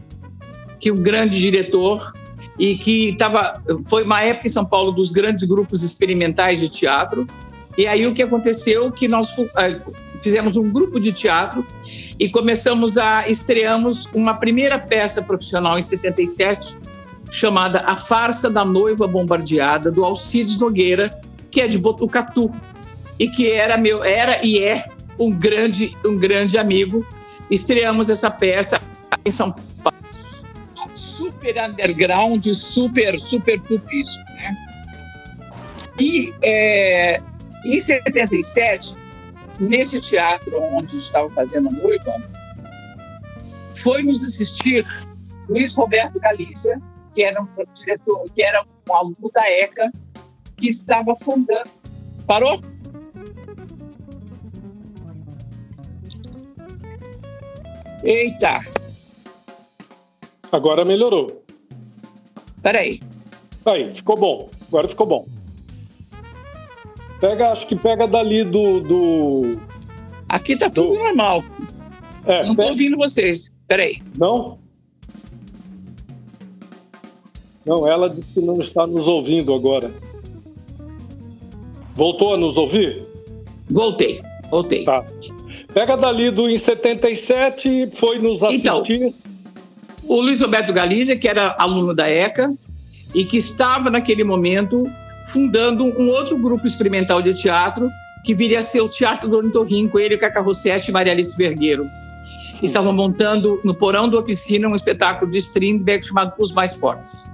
[0.79, 2.13] que é um grande diretor
[2.57, 7.25] e que estava foi uma época em São Paulo dos grandes grupos experimentais de teatro.
[7.77, 8.91] E aí o que aconteceu?
[8.91, 9.79] Que nós eh,
[10.21, 11.65] fizemos um grupo de teatro
[12.19, 16.77] e começamos a estreamos uma primeira peça profissional em 77
[17.31, 21.17] chamada A Farsa da Noiva Bombardeada do Alcides Nogueira,
[21.49, 22.53] que é de Botucatu.
[23.17, 24.85] E que era meu era e é
[25.17, 27.05] um grande um grande amigo
[27.49, 28.81] estreamos essa peça
[29.25, 29.97] em São Paulo.
[30.95, 34.21] Super underground, super, super propício.
[34.25, 34.57] Né?
[35.99, 37.21] E é,
[37.65, 38.95] em 77,
[39.59, 42.21] nesse teatro onde estava fazendo noiva,
[43.73, 44.85] foi nos assistir
[45.47, 46.81] Luiz Roberto Galícia,
[47.13, 49.91] que era um diretor, que era um aluno da ECA,
[50.57, 51.69] que estava fundando.
[52.25, 52.61] Parou?
[58.03, 58.59] Eita!
[60.51, 61.43] Agora melhorou.
[62.61, 62.99] Peraí.
[63.65, 64.49] Aí, ficou bom.
[64.67, 65.27] Agora ficou bom.
[67.19, 68.79] Pega, acho que pega dali do.
[68.79, 69.59] do...
[70.27, 71.03] Aqui tá tudo do...
[71.03, 71.43] normal.
[72.25, 73.51] É, não tô ouvindo vocês.
[73.67, 74.01] Peraí.
[74.17, 74.57] Não?
[77.65, 79.93] Não, ela disse que não está nos ouvindo agora.
[81.95, 83.05] Voltou a nos ouvir?
[83.69, 84.85] Voltei, voltei.
[84.85, 85.05] Tá.
[85.73, 88.95] Pega dali do em 77, foi nos então, assistir.
[88.95, 89.13] Então,
[90.07, 92.51] o Luiz Roberto Galizia, que era aluno da ECA
[93.13, 94.85] e que estava naquele momento
[95.27, 97.89] fundando um outro grupo experimental de teatro
[98.23, 101.85] que viria a ser o Teatro do Ornitorrinco, ele, Cacá Rossetti e Maria Alice Vergueiro.
[102.61, 107.31] Estavam montando no porão da oficina um espetáculo de Strindberg chamado Os Mais Fortes.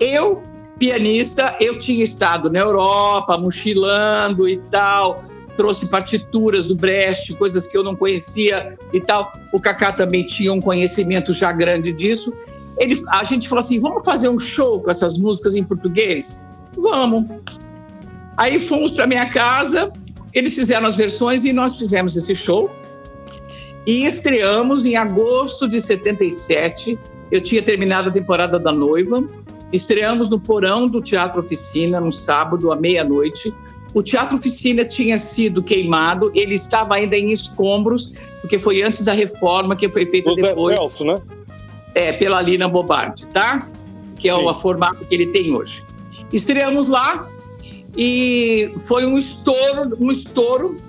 [0.00, 0.42] Eu,
[0.78, 5.22] pianista, eu tinha estado na Europa, mochilando e tal,
[5.60, 9.30] trouxe partituras do Brecht, coisas que eu não conhecia e tal.
[9.52, 12.32] O Kaká também tinha um conhecimento já grande disso.
[12.78, 16.46] Ele, a gente falou assim: vamos fazer um show com essas músicas em português?
[16.78, 17.26] Vamos.
[18.38, 19.92] Aí fomos para minha casa,
[20.32, 22.70] eles fizeram as versões e nós fizemos esse show.
[23.86, 26.98] E estreamos em agosto de 77.
[27.30, 29.22] Eu tinha terminado a temporada da noiva.
[29.70, 33.54] Estreamos no porão do Teatro Oficina, no sábado, à meia-noite.
[33.92, 39.12] O Teatro Oficina tinha sido queimado, ele estava ainda em escombros, porque foi antes da
[39.12, 40.76] reforma que foi feita depois.
[40.76, 41.16] Celso, né?
[41.94, 43.68] É, pela Lina Bobardi, tá?
[44.16, 44.44] Que é Sim.
[44.44, 45.82] o formato que ele tem hoje.
[46.32, 47.28] Estreamos lá
[47.96, 50.80] e foi um estouro, um estouro.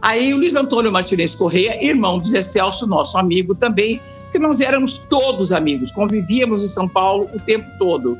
[0.00, 4.00] Aí o Luiz Antônio Martinez Correia, irmão do Zé Celso, nosso amigo também,
[4.32, 8.18] que nós éramos todos amigos, convivíamos em São Paulo o tempo todo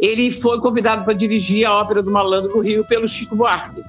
[0.00, 3.82] ele foi convidado para dirigir a Ópera do Malandro no Rio pelo Chico Buarque.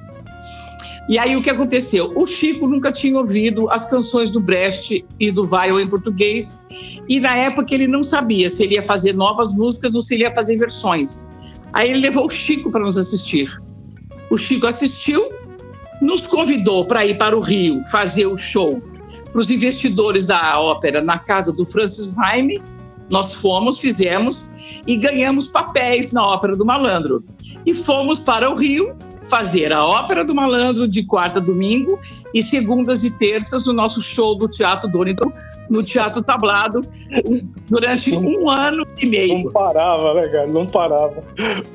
[1.09, 2.11] E aí o que aconteceu?
[2.15, 6.63] O Chico nunca tinha ouvido as canções do Brecht e do Weil em português,
[7.07, 10.23] e na época ele não sabia se ele ia fazer novas músicas ou se ele
[10.23, 11.27] ia fazer versões.
[11.73, 13.49] Aí ele levou o Chico para nos assistir.
[14.29, 15.29] O Chico assistiu,
[16.01, 18.81] nos convidou para ir para o Rio fazer o show
[19.31, 22.61] para os investidores da ópera na casa do Francis Raime
[23.11, 24.51] nós fomos, fizemos
[24.87, 27.23] e ganhamos papéis na Ópera do Malandro.
[27.65, 28.95] E fomos para o Rio
[29.25, 31.99] fazer a Ópera do Malandro de quarta a domingo
[32.33, 35.31] e segundas e terças o nosso show do Teatro Donington
[35.69, 36.81] no Teatro Tablado
[37.69, 39.43] durante um ano e meio.
[39.43, 40.47] Não parava, né, cara?
[40.47, 41.23] Não parava.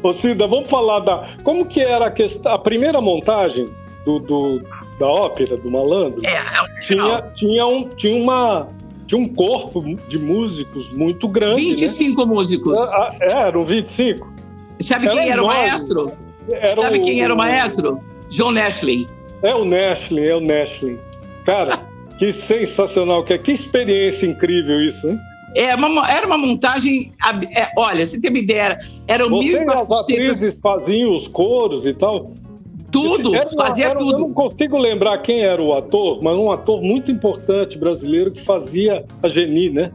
[0.02, 1.28] Ô Cida, vamos falar da...
[1.44, 3.68] Como que era a, questão, a primeira montagem
[4.04, 4.62] do, do
[4.98, 6.20] da ópera do Malandro?
[6.24, 8.68] É, é tinha, tinha, um, tinha uma
[9.06, 11.60] tinha um corpo de músicos muito grande.
[11.60, 12.26] 25 né?
[12.26, 12.80] músicos.
[12.92, 14.32] Ah, ah, é, eram 25.
[14.80, 16.12] Sabe quem era o maestro?
[16.48, 17.98] Era Sabe o, quem era o maestro?
[18.30, 19.08] John Nashley.
[19.42, 20.98] É o Nashley, é o Nashley.
[21.44, 21.80] Cara,
[22.18, 25.18] que sensacional, que, que experiência incrível isso, hein?
[25.54, 27.12] É uma, era uma montagem.
[27.54, 28.78] É, olha, você tem uma ideia,
[29.08, 29.92] eram Você 1.400.
[29.92, 32.34] As atrizes faziam os coros e tal.
[32.90, 34.12] Tudo, era, fazia era, tudo.
[34.12, 38.42] Eu não consigo lembrar quem era o ator, mas um ator muito importante brasileiro que
[38.42, 39.92] fazia a Geni, né?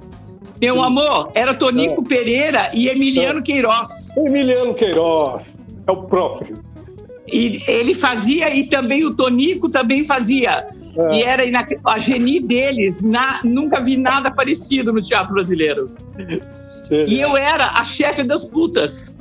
[0.60, 0.82] Meu Sim.
[0.82, 2.08] amor, era Tonico é.
[2.08, 3.42] Pereira e Emiliano é.
[3.42, 4.16] Queiroz.
[4.18, 5.54] Emiliano Queiroz,
[5.88, 6.60] é o próprio.
[7.32, 10.68] E ele fazia, e também o Tonico também fazia.
[10.96, 11.16] É.
[11.16, 11.44] E era
[11.86, 15.90] a Geni deles, na, nunca vi nada parecido no teatro brasileiro.
[16.90, 17.08] Genial.
[17.08, 19.16] E eu era a chefe das putas.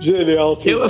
[0.00, 0.70] Genial, sim.
[0.70, 0.86] Eu,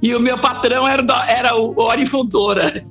[0.00, 2.84] e o meu patrão era, era o Ori Fontoura.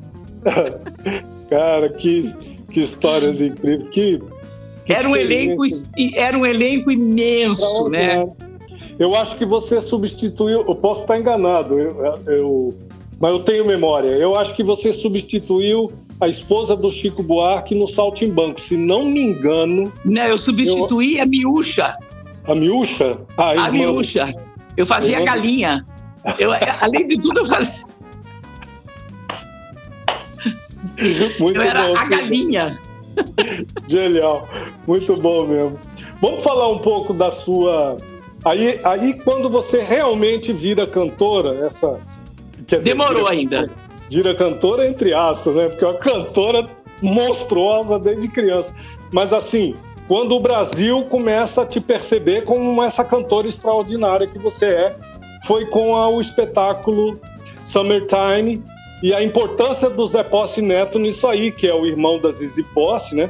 [1.50, 2.34] Cara, que,
[2.72, 3.90] que histórias incríveis.
[3.92, 4.22] Que,
[4.88, 5.64] Era um elenco,
[6.16, 8.26] era um elenco imenso, né?
[9.00, 10.66] Eu acho que você substituiu.
[10.68, 12.80] Eu posso estar enganado, eu, eu,
[13.20, 14.10] mas eu tenho memória.
[14.10, 18.60] Eu acho que você substituiu a esposa do Chico Buarque no Saltimbanco.
[18.62, 19.92] Se não me engano.
[20.04, 21.24] Não, eu substituí eu...
[21.24, 21.98] a Miúcha.
[22.46, 23.18] A Miúcha?
[23.38, 24.34] Ah, a, Miúcha.
[24.76, 25.86] Eu fazia a galinha.
[26.40, 26.52] Eu,
[26.82, 27.84] além de tudo, eu fazia.
[31.40, 32.80] Muito eu era bom, a galinha.
[33.88, 34.48] Genial,
[34.88, 35.80] muito bom mesmo.
[36.22, 37.98] Vamos falar um pouco da sua.
[38.46, 42.00] Aí, aí quando você realmente vira cantora, essa.
[42.82, 43.70] Demorou vira, ainda.
[44.10, 45.68] Vira cantora, entre aspas, né?
[45.70, 46.70] Porque é uma cantora
[47.02, 48.74] monstruosa desde criança.
[49.12, 49.76] Mas assim,
[50.08, 54.96] quando o Brasil começa a te perceber como essa cantora extraordinária que você é,
[55.46, 57.20] foi com a, o espetáculo
[57.66, 58.62] Summertime,
[59.04, 62.64] e a importância do Zé Posse Neto nisso aí, que é o irmão da Zizi
[62.74, 63.30] Posse, né?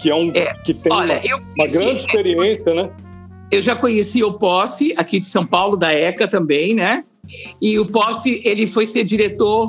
[0.00, 2.88] Que é um é, que tem olha, uma, eu, uma grande experiência, né?
[3.50, 7.04] Eu já conheci o Posse aqui de São Paulo, da ECA também, né?
[7.60, 9.68] E o Posse, ele foi ser diretor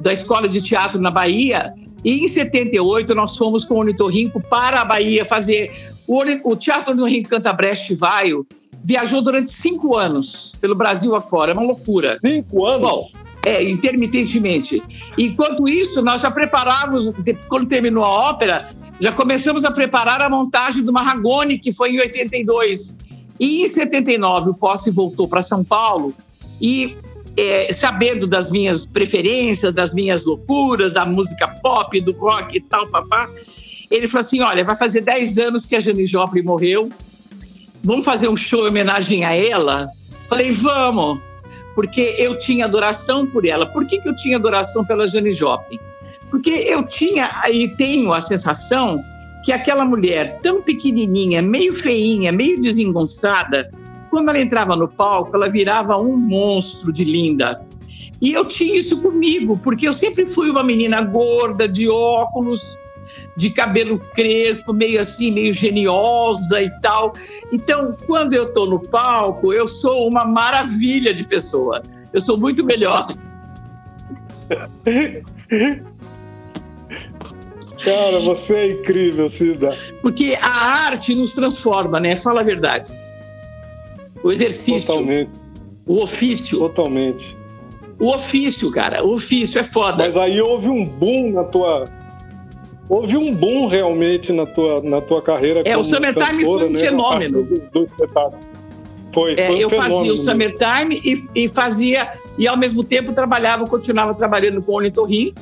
[0.00, 1.72] da Escola de Teatro na Bahia.
[2.04, 5.70] E em 78 nós fomos com o Ornitorrinco para a Bahia fazer
[6.04, 8.44] o, o Teatro Ornitorrinco Canta Brecht Vaio.
[8.82, 12.18] Viajou durante cinco anos pelo Brasil afora, é uma loucura.
[12.24, 12.90] Cinco anos?
[12.90, 13.10] Bom,
[13.44, 14.82] é, intermitentemente.
[15.16, 17.10] Enquanto isso, nós já preparávamos,
[17.48, 18.70] quando terminou a ópera,
[19.00, 22.98] já começamos a preparar a montagem do Marragone, que foi em 82.
[23.38, 26.14] E em 79, o Posse voltou para São Paulo
[26.60, 26.96] e,
[27.36, 32.86] é, sabendo das minhas preferências, das minhas loucuras, da música pop, do rock e tal,
[32.88, 33.30] papá,
[33.90, 36.90] ele falou assim: Olha, vai fazer 10 anos que a Jane Joplin morreu,
[37.82, 39.88] vamos fazer um show em homenagem a ela?
[40.28, 41.20] Falei: Vamos
[41.74, 43.66] porque eu tinha adoração por ela.
[43.66, 45.78] Por que, que eu tinha adoração pela Jane Joplin?
[46.30, 49.02] Porque eu tinha e tenho a sensação
[49.44, 53.70] que aquela mulher tão pequenininha, meio feinha, meio desengonçada,
[54.10, 57.60] quando ela entrava no palco, ela virava um monstro de linda.
[58.20, 62.76] E eu tinha isso comigo, porque eu sempre fui uma menina gorda, de óculos,
[63.40, 67.14] de cabelo crespo, meio assim, meio geniosa e tal.
[67.50, 71.82] Então, quando eu estou no palco, eu sou uma maravilha de pessoa.
[72.12, 73.08] Eu sou muito melhor.
[77.82, 79.74] Cara, você é incrível, Cida.
[80.02, 82.14] Porque a arte nos transforma, né?
[82.14, 82.92] Fala a verdade.
[84.22, 84.92] O exercício.
[84.92, 85.30] Totalmente.
[85.86, 86.58] O ofício.
[86.58, 87.34] Totalmente.
[87.98, 89.02] O ofício, cara.
[89.02, 90.04] O ofício é foda.
[90.04, 91.84] Mas aí houve um boom na tua,
[92.90, 95.62] houve um boom realmente na tua, na tua carreira.
[95.64, 96.78] É, o Summertime foi um né?
[96.78, 97.44] fenômeno.
[97.44, 97.90] Do, do
[99.14, 103.12] foi, é, foi um eu fazia o Summertime e, e, fazia, e ao mesmo tempo
[103.12, 105.32] trabalhava, continuava trabalhando com o Ornitorrim.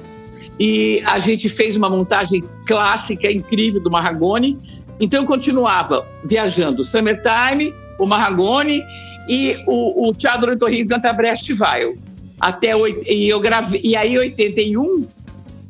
[0.61, 4.59] E a gente fez uma montagem clássica, incrível do Marragone.
[5.01, 8.83] Então eu continuava viajando o Summertime, o Marragone
[9.29, 11.97] e o, o Teatro Ornitorrim canta Brecht Weil.
[12.41, 12.73] Até,
[13.07, 15.07] e, eu gravei, e aí, em 81,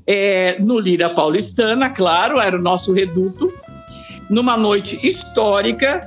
[0.09, 3.53] é, no Lira Paulistana, claro, era o nosso reduto.
[4.31, 6.01] Numa noite histórica,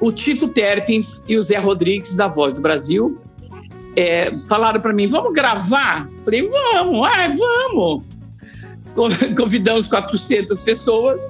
[0.00, 3.18] o Tito Terpins e o Zé Rodrigues, da Voz do Brasil,
[3.96, 6.06] é, falaram para mim: vamos gravar?
[6.24, 8.04] Falei: vamos, ai, vamos.
[9.36, 11.26] Convidamos 400 pessoas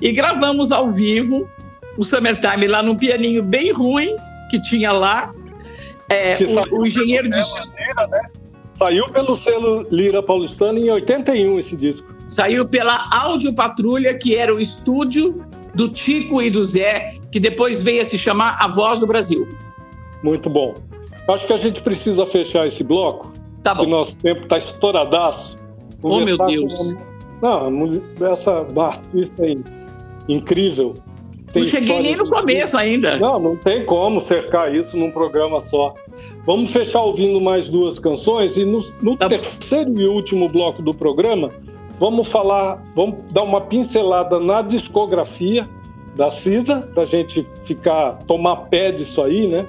[0.00, 1.48] e gravamos ao vivo
[1.96, 4.14] o Summertime lá num pianinho bem ruim
[4.50, 5.32] que tinha lá.
[6.10, 6.38] É,
[6.70, 7.38] o, o, engenheiro de.
[7.38, 8.20] né?
[8.84, 12.12] Saiu pelo selo Lira Paulistano em 81 esse disco.
[12.26, 15.40] Saiu pela Áudio Patrulha, que era o estúdio
[15.72, 19.46] do Tico e do Zé, que depois veio a se chamar A Voz do Brasil.
[20.24, 20.74] Muito bom.
[21.28, 23.32] Acho que a gente precisa fechar esse bloco.
[23.62, 23.84] Tá bom.
[23.84, 25.54] o nosso tempo está estouradaço.
[26.02, 26.96] oh, meu Deus.
[27.40, 28.02] Não,
[28.32, 29.60] essa artista aí,
[30.28, 30.94] incrível.
[31.52, 33.16] Tem não cheguei nem no começo ainda.
[33.16, 35.94] Não, não tem como cercar isso num programa só.
[36.44, 40.92] Vamos fechar ouvindo mais duas canções e no, no tá terceiro e último bloco do
[40.92, 41.52] programa,
[42.00, 45.68] vamos falar, vamos dar uma pincelada na discografia
[46.16, 49.66] da Cisa, para a gente ficar, tomar pé disso aí, né?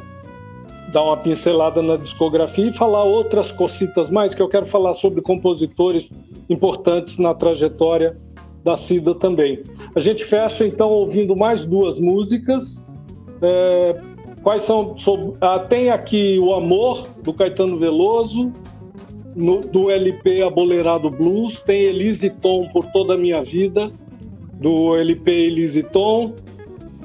[0.92, 5.22] Dar uma pincelada na discografia e falar outras cositas mais, que eu quero falar sobre
[5.22, 6.12] compositores
[6.50, 8.18] importantes na trajetória
[8.64, 9.64] da Cida também.
[9.96, 12.82] A gente fecha então ouvindo mais duas músicas.
[13.42, 14.02] É,
[14.44, 14.96] Quais são?
[15.40, 18.52] ah, tem aqui o Amor, do Caetano Veloso,
[19.34, 23.90] no, do LP Abolerado Blues, tem Elise Tom por toda a minha vida,
[24.56, 26.34] do LP Elise Tom,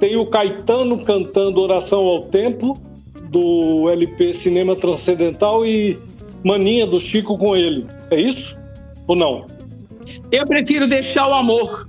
[0.01, 2.77] tem o Caetano cantando Oração ao Tempo,
[3.31, 5.99] do LP Cinema Transcendental e
[6.45, 7.87] Maninha do Chico com ele.
[8.11, 8.57] É isso?
[9.07, 9.47] Ou não?
[10.33, 11.89] Eu prefiro deixar o amor.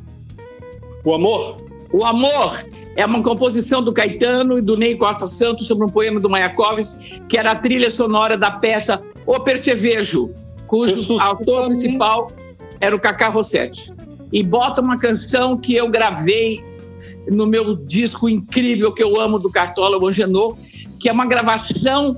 [1.06, 1.69] O amor?
[1.92, 2.64] O Amor
[2.96, 7.22] é uma composição do Caetano e do Ney Costa Santos sobre um poema do Mayakovsky,
[7.28, 10.32] que era a trilha sonora da peça O Percevejo,
[10.68, 12.32] cujo autor principal
[12.80, 13.94] era o Cacá Rossetti.
[14.32, 16.64] E bota uma canção que eu gravei
[17.32, 20.56] no meu disco incrível que eu amo do Cartola, o Angenor,
[21.00, 22.18] que é uma gravação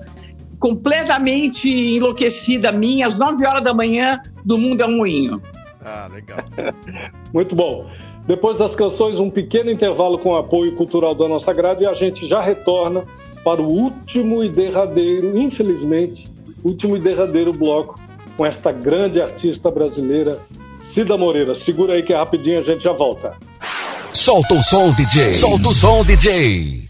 [0.59, 5.41] completamente enlouquecida minha, às 9 horas da manhã, do Mundo é um Moinho.
[5.83, 6.39] Ah, legal.
[7.33, 7.89] Muito bom.
[8.31, 12.25] Depois das canções, um pequeno intervalo com apoio cultural da nossa grade e a gente
[12.25, 13.03] já retorna
[13.43, 16.31] para o último e derradeiro, infelizmente,
[16.63, 17.99] último e derradeiro bloco
[18.37, 20.39] com esta grande artista brasileira,
[20.77, 21.53] Cida Moreira.
[21.53, 23.35] Segura aí que é rapidinho a gente já volta.
[24.13, 25.33] Solta o som, DJ.
[25.33, 26.87] Solta o som, DJ.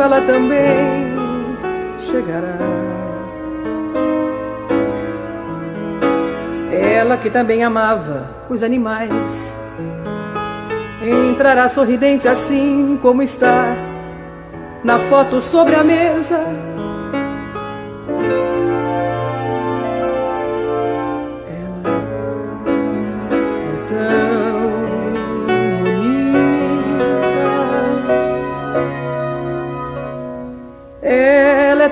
[0.00, 1.16] Ela também
[1.98, 2.58] chegará.
[6.72, 9.58] Ela que também amava os animais
[11.02, 13.74] entrará sorridente assim como está
[14.82, 16.44] na foto sobre a mesa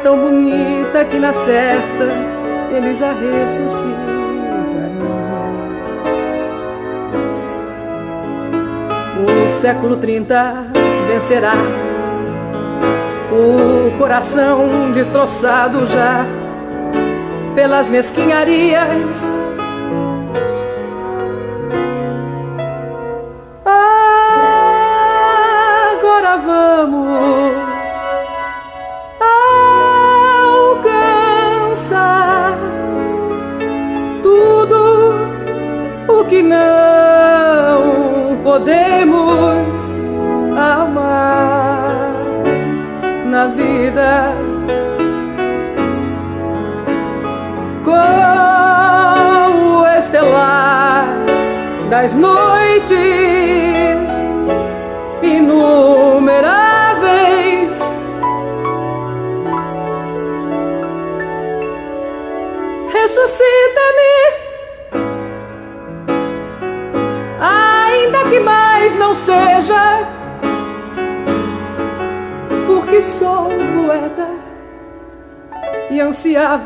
[0.06, 2.04] tão bonita que na certa
[2.70, 3.96] eles a ressuscitarão.
[9.44, 10.66] O século 30
[11.08, 11.54] vencerá
[13.32, 16.24] o coração destroçado já
[17.56, 19.24] pelas mesquinharias.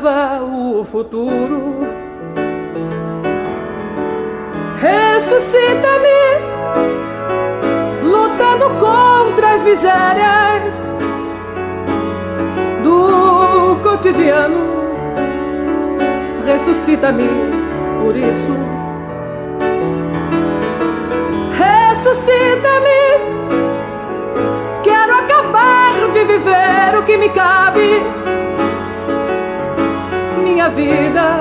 [0.09, 1.87] O futuro.
[4.79, 6.21] Ressuscita-me,
[8.03, 10.93] lutando contra as misérias
[12.83, 14.81] do cotidiano.
[16.45, 17.29] Ressuscita-me,
[18.03, 18.81] por isso
[22.01, 23.03] ressuscita-me.
[24.83, 28.01] Quero acabar de viver o que me cabe,
[30.71, 31.39] vida,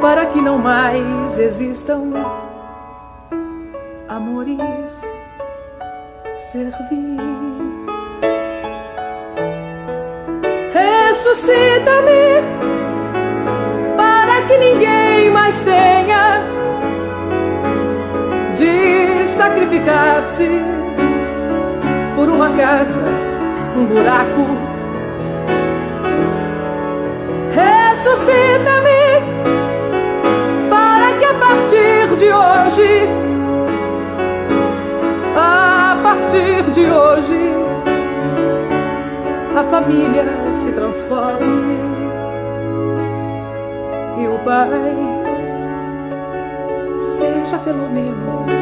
[0.00, 2.12] para que não mais existam
[4.08, 4.58] amores
[6.38, 7.18] servis.
[10.72, 12.42] Ressuscita-me
[13.96, 16.42] para que ninguém mais tenha
[18.54, 20.48] de sacrificar-se
[22.16, 23.04] por uma casa,
[23.76, 24.67] um buraco.
[28.28, 29.08] Ressuscita-me
[30.68, 33.08] para que a partir de hoje,
[35.34, 37.54] a partir de hoje,
[39.56, 41.78] a família se transforme
[44.18, 44.68] e o pai
[46.98, 48.52] seja pelo menos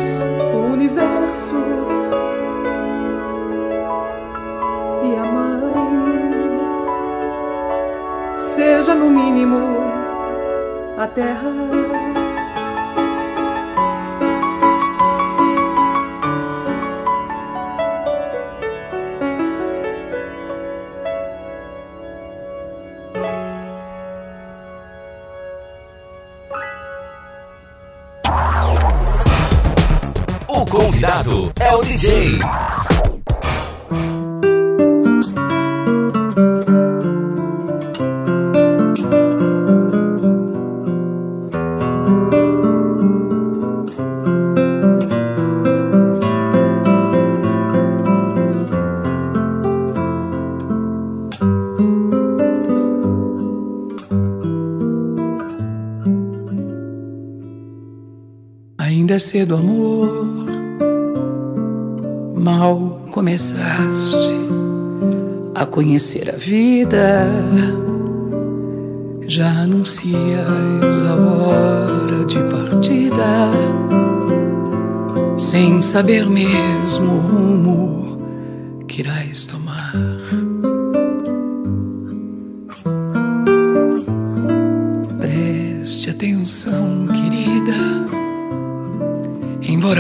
[0.55, 1.57] o universo
[8.87, 9.59] seja no mínimo
[10.97, 11.51] a terra.
[30.47, 32.39] O convidado é o DJ.
[59.17, 60.27] É cedo, amor.
[62.37, 64.35] Mal começaste
[65.55, 67.27] a conhecer a vida,
[69.27, 73.51] já anuncias a hora de partida,
[75.39, 77.46] sem saber mesmo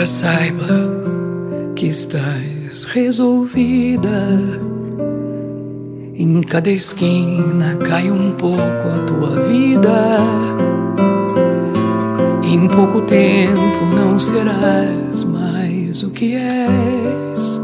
[0.07, 0.88] saiba
[1.74, 4.28] que estás resolvida.
[6.14, 10.18] Em cada esquina cai um pouco a tua vida.
[12.44, 17.61] Em pouco tempo não serás mais o que és.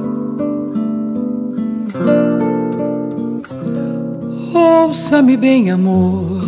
[4.52, 6.42] Ouça-me bem, amor,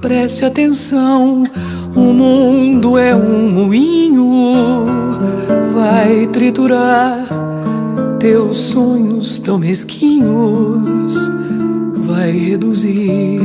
[0.00, 1.42] preste atenção
[1.94, 4.86] o mundo é um moinho,
[5.72, 7.24] vai triturar
[8.18, 11.14] teus sonhos tão mesquinhos,
[12.06, 13.40] vai reduzir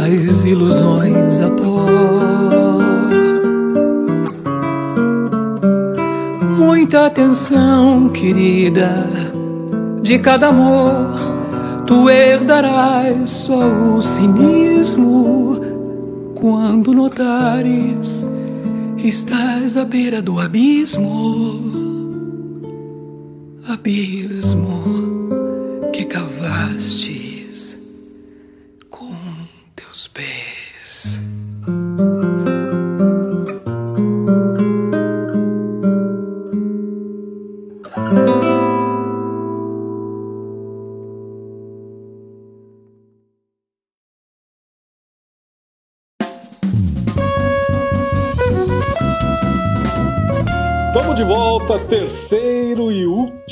[0.00, 1.86] as ilusões a pó.
[6.58, 9.06] Muita atenção, querida,
[10.02, 11.36] de cada amor
[11.86, 15.65] tu herdarás só o cinismo
[16.36, 18.24] quando notares,
[18.98, 21.60] estás à beira do abismo,
[23.66, 24.65] abismo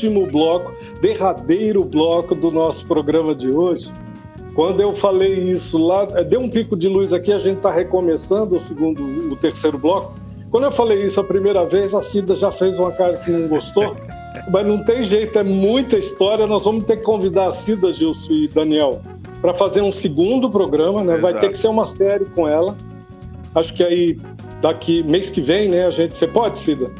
[0.04, 3.90] último bloco, derradeiro bloco do nosso programa de hoje.
[4.54, 7.72] Quando eu falei isso lá, é, deu um pico de luz aqui, a gente está
[7.72, 10.14] recomeçando o segundo, o terceiro bloco.
[10.50, 13.48] Quando eu falei isso a primeira vez, a Cida já fez uma cara que não
[13.48, 13.96] gostou.
[14.50, 16.46] Mas não tem jeito, é muita história.
[16.46, 19.00] Nós vamos ter que convidar a Cida, Gilson e Daniel
[19.40, 21.16] para fazer um segundo programa, né?
[21.18, 22.76] Vai ter que ser uma série com ela.
[23.54, 24.18] Acho que aí
[24.60, 25.86] daqui mês que vem, né?
[25.86, 26.90] A gente, você pode, Cida?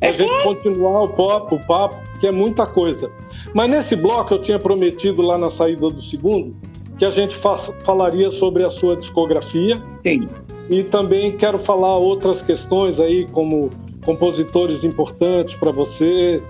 [0.00, 3.10] É a gente continuar o papo, o papo, que é muita coisa.
[3.52, 6.54] Mas nesse bloco eu tinha prometido lá na saída do segundo
[6.96, 9.82] que a gente fa falaria sobre a sua discografia.
[9.96, 10.28] Sim.
[10.70, 13.70] E também quero falar outras questões aí, como
[14.04, 16.40] compositores importantes para você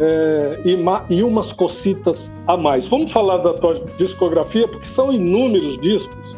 [0.00, 2.88] é, e, e umas cocitas a mais.
[2.88, 6.36] Vamos falar da tua discografia, porque são inúmeros discos.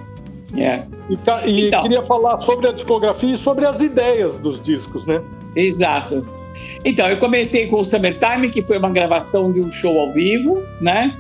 [0.55, 0.85] É.
[1.09, 1.81] E, e então.
[1.81, 5.23] queria falar sobre a discografia e sobre as ideias dos discos, né?
[5.57, 6.27] Exato.
[6.85, 10.63] Então, eu comecei com o Summertime, que foi uma gravação de um show ao vivo,
[10.81, 11.17] né?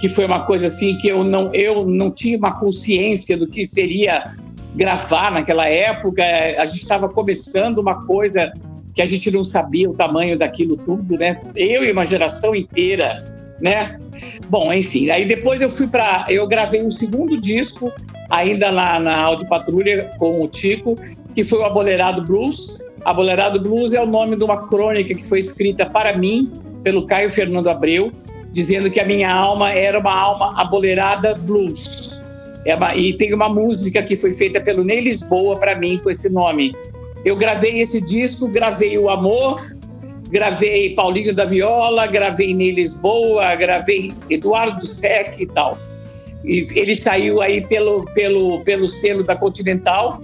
[0.00, 3.64] Que foi uma coisa assim que eu não, eu não tinha uma consciência do que
[3.64, 4.34] seria
[4.74, 6.22] gravar naquela época.
[6.58, 8.52] A gente estava começando uma coisa
[8.94, 11.40] que a gente não sabia o tamanho daquilo tudo, né?
[11.54, 13.24] Eu e uma geração inteira,
[13.60, 13.98] né?
[14.48, 16.26] Bom, enfim, aí depois eu fui para.
[16.28, 17.92] Eu gravei um segundo disco,
[18.30, 20.98] ainda lá na Audio Patrulha, com o Tico,
[21.34, 25.38] que foi o Abolerado Blues, Abolerado Blues é o nome de uma crônica que foi
[25.38, 26.50] escrita para mim
[26.82, 28.12] pelo Caio Fernando Abreu,
[28.52, 32.24] dizendo que a minha alma era uma alma abolerada blues.
[32.64, 36.10] É uma, e tem uma música que foi feita pelo Ney Lisboa para mim com
[36.10, 36.74] esse nome.
[37.24, 39.60] Eu gravei esse disco, gravei O Amor,
[40.28, 45.78] gravei Paulinho da Viola, gravei Ney Lisboa, gravei Eduardo Sec e tal.
[46.44, 50.20] E ele saiu aí pelo, pelo, pelo selo da Continental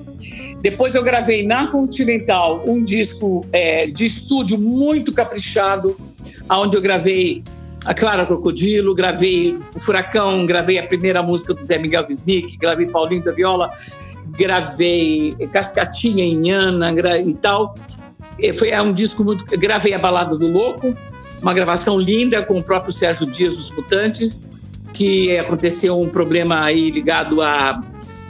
[0.63, 5.97] depois eu gravei na Continental um disco é, de estúdio muito caprichado,
[6.49, 7.43] onde eu gravei
[7.85, 12.87] a Clara Crocodilo, gravei o Furacão, gravei a primeira música do Zé Miguel Wisnik, gravei
[12.87, 13.73] Paulinho da Viola,
[14.39, 17.75] gravei Cascatinha em Ana e tal.
[18.39, 19.45] E foi é um disco muito.
[19.59, 20.97] Gravei a Balada do Louco,
[21.41, 24.45] uma gravação linda com o próprio Sérgio Dias dos Mutantes,
[24.93, 27.81] que aconteceu um problema aí ligado a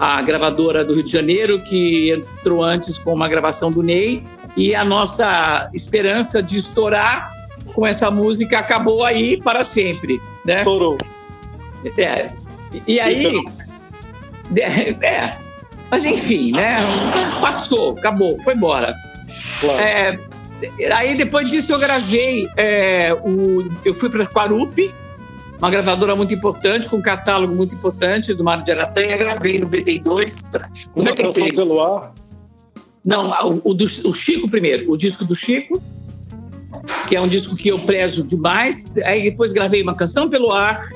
[0.03, 4.25] a gravadora do Rio de Janeiro, que entrou antes com uma gravação do Ney,
[4.57, 7.33] e a nossa esperança de estourar
[7.73, 10.57] com essa música acabou aí para sempre, né?
[10.57, 10.99] Estourou.
[11.97, 12.33] É.
[12.85, 13.45] E aí,
[14.57, 15.39] é, é,
[15.89, 16.79] mas enfim, né?
[17.41, 18.97] Passou, acabou, foi embora.
[19.61, 19.81] Claro.
[19.81, 20.19] É,
[20.95, 24.93] aí depois disso eu gravei, é, o, eu fui para Quarupi,
[25.63, 29.69] uma gravadora muito importante, com um catálogo muito importante do Mário de Aratanha, gravei no
[29.69, 30.61] BT2.
[30.97, 31.55] Uma canção 93.
[31.55, 32.13] pelo ar.
[33.05, 35.81] Não, o, o do o Chico primeiro, o disco do Chico,
[37.09, 38.91] que é um disco que eu prezo demais.
[39.05, 40.89] Aí depois gravei uma canção pelo ar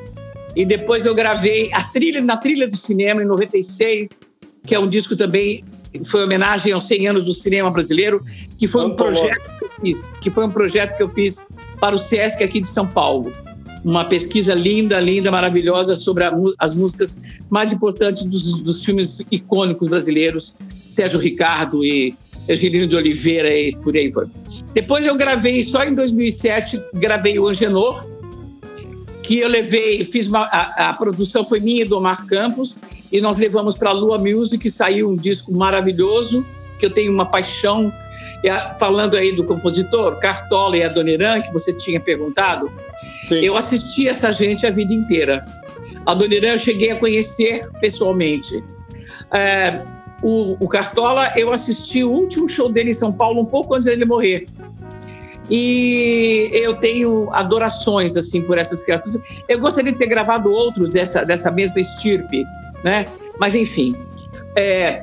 [0.56, 4.18] e depois eu gravei a trilha na trilha do cinema em 96,
[4.64, 5.64] que é um disco também
[6.04, 8.20] foi homenagem aos 100 anos do cinema brasileiro,
[8.58, 11.46] que foi um projeto que eu fiz, que foi um projeto que eu fiz
[11.78, 13.32] para o SESC aqui de São Paulo.
[13.86, 19.86] Uma pesquisa linda, linda, maravilhosa sobre a as músicas mais importantes dos, dos filmes icônicos
[19.86, 20.56] brasileiros,
[20.88, 22.12] Sérgio Ricardo e
[22.50, 24.26] Angelino de Oliveira e por aí foi.
[24.74, 28.04] Depois eu gravei, só em 2007, gravei o Angenor,
[29.22, 32.76] que eu levei, fiz uma, a, a produção foi minha e do Omar Campos,
[33.12, 36.44] e nós levamos para a Lua Music, saiu um disco maravilhoso,
[36.78, 37.92] que eu tenho uma paixão,
[38.48, 42.70] a- falando aí do compositor, Cartola e Adoniran, que você tinha perguntado,
[43.30, 45.44] Eu assisti essa gente a vida inteira.
[46.04, 48.64] A Adoniran eu cheguei a conhecer pessoalmente.
[49.32, 49.80] É,
[50.22, 53.86] o, o Cartola, eu assisti o último show dele em São Paulo, um pouco antes
[53.86, 54.46] dele morrer.
[55.50, 59.20] E eu tenho adorações assim por essas criaturas.
[59.48, 62.44] Eu gostaria de ter gravado outros dessa, dessa mesma estirpe,
[62.82, 63.04] né?
[63.38, 63.94] Mas enfim.
[64.56, 65.02] É...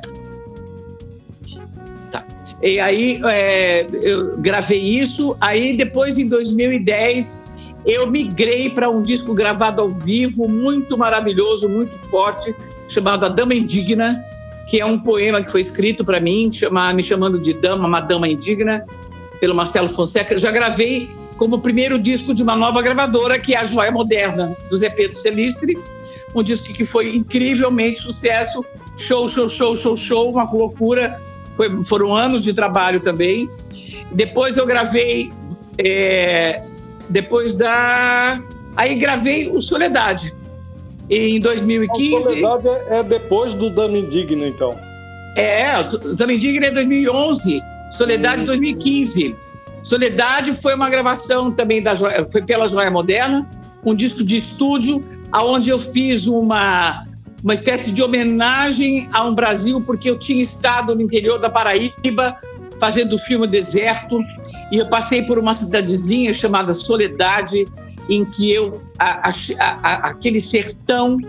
[2.12, 2.26] Tá.
[2.62, 5.38] E aí é, eu gravei isso.
[5.40, 7.42] Aí depois, em 2010,
[7.86, 12.56] eu migrei para um disco gravado ao vivo, muito maravilhoso, muito forte,
[12.88, 14.24] chamado A Dama Indigna,
[14.68, 18.00] que é um poema que foi escrito para mim, chama, me chamando de Dama, uma
[18.00, 18.86] Dama Indigna,
[19.40, 20.34] pelo Marcelo Fonseca.
[20.34, 24.56] Eu já gravei como primeiro disco de uma nova gravadora, que é a Joia Moderna,
[24.70, 25.78] do Zé Pedro Celistre,
[26.34, 28.64] um disco que foi incrivelmente sucesso,
[28.98, 31.20] show, show, show, show, show, uma loucura.
[31.56, 33.50] Foi, foram anos de trabalho também.
[34.12, 35.32] Depois eu gravei,
[35.78, 36.64] é,
[37.10, 38.42] depois da...
[38.76, 40.34] Aí gravei o Soledade,
[41.10, 42.24] em A 2015.
[42.24, 44.76] Soledade é é depois do Dama Indigna, então.
[45.36, 49.36] É, o Também Digna é 2011, Soledade 2015.
[49.82, 53.48] Soledade foi uma gravação também da Joia, foi pela Joia Moderna,
[53.84, 57.06] um disco de estúdio, aonde eu fiz uma
[57.44, 62.38] uma espécie de homenagem a um Brasil porque eu tinha estado no interior da Paraíba
[62.80, 64.18] fazendo o filme Deserto
[64.74, 67.68] e eu passei por uma cidadezinha chamada Soledade
[68.10, 71.20] em que eu a- a- a- aquele sertão,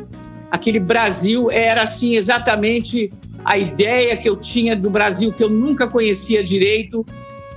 [0.50, 3.12] aquele Brasil era assim exatamente
[3.44, 7.04] a ideia que eu tinha do Brasil, que eu nunca conhecia direito,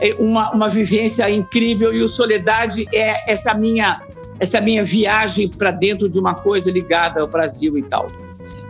[0.02, 4.02] é uma, uma vivência incrível e o Soledade é essa minha,
[4.42, 8.12] essa minha viagem para dentro de uma coisa ligada ao Brasil e tal.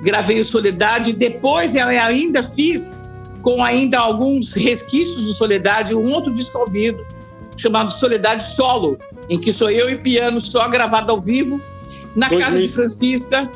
[0.04, 3.02] Gravei o Soledade, depois eu ainda fiz,
[3.48, 7.06] com ainda alguns resquícios do Soledade, um outro disco ao vivo,
[7.56, 11.62] chamado Soledade Solo, em que sou eu e piano só gravado ao vivo,
[12.14, 13.50] na Dois casa mil- de Francisca,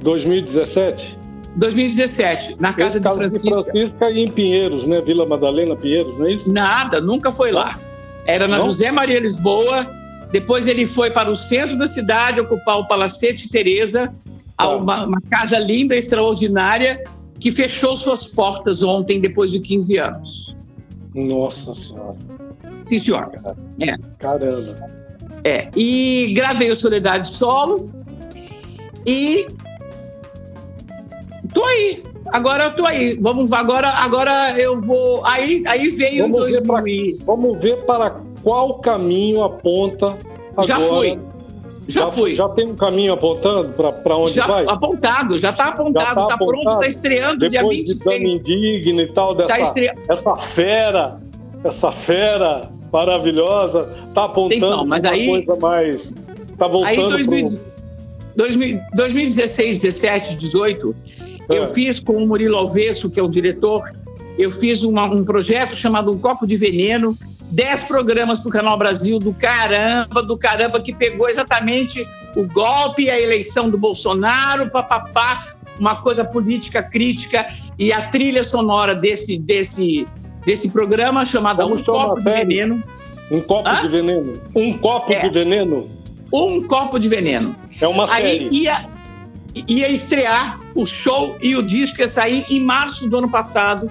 [0.00, 1.18] 2017?
[1.56, 3.48] 2017, na casa de caso Francisca.
[3.50, 5.00] de Francisca e em Pinheiros, né?
[5.00, 6.48] Vila Madalena, Pinheiros, não é isso?
[6.48, 7.76] Nada, nunca foi lá.
[8.24, 8.66] Era na Não?
[8.66, 9.90] José Maria Lisboa.
[10.30, 14.14] Depois ele foi para o centro da cidade ocupar o Palacete Teresa,
[14.56, 14.68] Tá.
[14.68, 17.02] uma, uma casa linda, extraordinária,
[17.42, 20.56] que fechou suas portas ontem, depois de 15 anos.
[21.12, 22.16] Nossa Senhora.
[22.80, 23.32] Sim, senhor.
[24.20, 24.90] Caramba.
[25.42, 25.68] É.
[25.76, 27.90] E gravei o Soledade Solo.
[29.04, 29.48] E
[31.52, 32.04] tô aí.
[32.32, 33.14] Agora eu tô aí.
[33.20, 35.26] Vamos agora, agora eu vou.
[35.26, 37.18] Aí, aí veio em Vamos ver pra- 2000.
[37.26, 40.16] Vamos ver para qual caminho aponta
[40.52, 40.66] agora.
[40.66, 41.18] Já fui.
[41.88, 42.34] Já, fui.
[42.34, 43.70] Já tem um caminho apontando
[44.02, 44.64] para onde Já vai?
[44.68, 46.76] apontado, já está apontado, Já tá está pronto, apontado?
[46.76, 48.40] está estreando dia Depois de Dama 26.
[48.40, 49.90] Indigna e tal, dessa, Tá estre...
[50.08, 51.20] essa fera,
[51.64, 56.14] essa fera maravilhosa, tá apontando Então, mas aí- coisa mais.
[56.58, 57.60] Tá voltando Aí 2000, pro-
[58.36, 60.94] 2000, 2016, 17, 18,
[61.48, 61.66] eu É.
[61.66, 63.82] fiz com o Murilo Alvesso, que é o diretor,
[64.38, 67.16] eu fiz uma- um projeto chamado Um Copo de Veneno,
[67.52, 73.10] 10 programas para o Canal Brasil, do caramba, do caramba, que pegou exatamente o golpe,
[73.10, 77.46] a eleição do Bolsonaro, papapá, uma coisa política crítica,
[77.78, 80.06] e a trilha sonora desse, desse,
[80.46, 82.22] desse programa, chamada Como Um Copo de?
[82.24, 82.82] Veneno.
[83.30, 83.80] Um copo Hã?
[83.82, 84.32] de veneno.
[84.54, 85.20] Um copo É.
[85.20, 85.90] de veneno
[86.32, 87.54] Um Copo de Veneno.
[87.80, 88.48] é uma Aí série.
[88.50, 88.88] ia,
[89.68, 93.90] ia estrear o show e o disco ia sair em março do ano passado.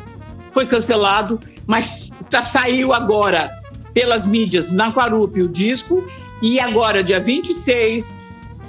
[0.49, 1.39] Foi cancelado.
[1.67, 3.51] mas tá, saiu agora
[3.93, 6.07] pelas mídias na Quarupi o disco,
[6.41, 8.19] e agora, dia 26,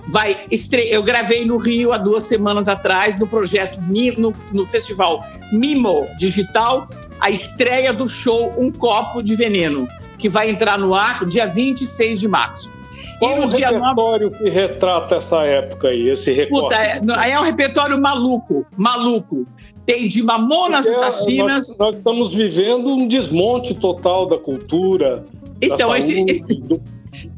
[0.08, 0.90] vai estre...
[0.90, 3.80] eu gravei no Rio há duas semanas atrás, no projeto,
[4.18, 6.88] no, no festival Mimo Digital,
[7.20, 9.86] a estreia do show Um Copo de Veneno,
[10.18, 12.70] que vai entrar no ar dia 26 de março.
[13.18, 14.42] Qual e no o dia repertório 9...
[14.42, 16.76] que retrata essa época aí, esse recorte?
[17.00, 19.46] Puta, é, é um repertório maluco, maluco.
[19.84, 21.68] Tem de Mamonas Porque Assassinas...
[21.68, 25.24] Nós, nós, estamos vivendo um desmonte total da cultura,
[25.60, 26.80] Então, da esse, esse, do,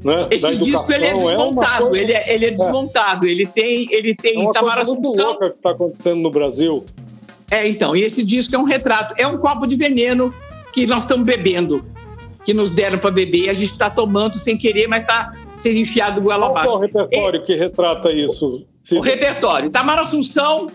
[0.05, 2.05] né, esse disco ele é desmontado, é coisa...
[2.05, 3.31] ele, é, ele é, é desmontado, é.
[3.31, 5.27] ele tem, ele tem é uma coisa muito Assunção.
[5.27, 6.85] louca que está acontecendo no Brasil.
[7.51, 10.35] É, então, e esse disco é um retrato, é um copo de veneno
[10.73, 11.85] que nós estamos bebendo,
[12.45, 16.21] que nos deram para beber, a gente está tomando sem querer, mas está sendo enfiado
[16.21, 16.69] goela abaixo.
[16.69, 18.67] Qual é o repertório e, que retrata isso?
[18.93, 20.69] O, o repertório, Tamara Assunção,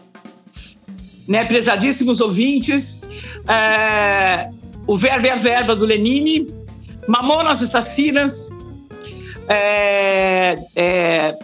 [1.29, 3.01] né, prezadíssimos ouvintes,
[3.47, 4.49] é,
[4.87, 6.51] o Verbo e a Verba do Lenine,
[7.07, 8.49] Mamonas Assassinas,
[9.47, 11.37] é, é,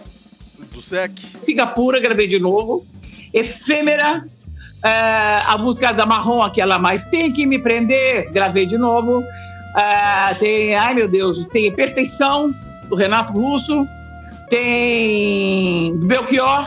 [0.72, 1.12] do SEC.
[1.40, 2.84] Singapura, gravei de novo.
[3.32, 4.26] Efêmera,
[4.84, 9.22] é, a música da Marrom, aquela mais Tem que me prender, gravei de novo.
[9.76, 12.52] É, tem, ai meu Deus, tem Perfeição,
[12.88, 13.86] do Renato Russo.
[14.50, 16.66] Tem Belchior,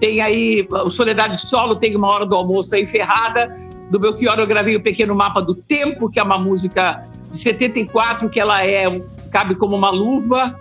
[0.00, 3.54] tem aí o Soledade Solo, tem uma hora do almoço aí ferrada.
[3.90, 8.28] Do Belchior eu gravei o Pequeno Mapa do Tempo, que é uma música de 74,
[8.28, 10.58] que ela é cabe como uma luva.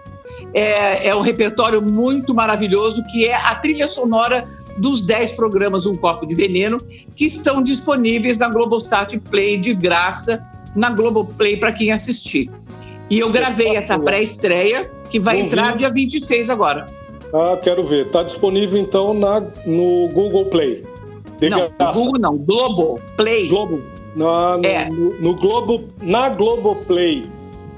[0.54, 5.96] É, é um repertório muito maravilhoso que é a trilha sonora dos 10 programas Um
[5.96, 6.80] Copo de Veneno,
[7.16, 10.44] que estão disponíveis na Globosat Play de graça,
[10.76, 12.50] na Globoplay para quem assistir.
[13.10, 16.86] E eu gravei essa pré-estreia, que vai entrar dia 26 agora.
[17.34, 18.08] Ah, quero ver.
[18.08, 20.86] Está disponível então na, no Google Play.
[21.40, 22.00] De não, graça.
[22.00, 23.48] Google não, Globo Play.
[23.48, 23.82] Globo.
[24.16, 24.90] Na, é.
[24.90, 27.30] no, no Globo, na Globoplay.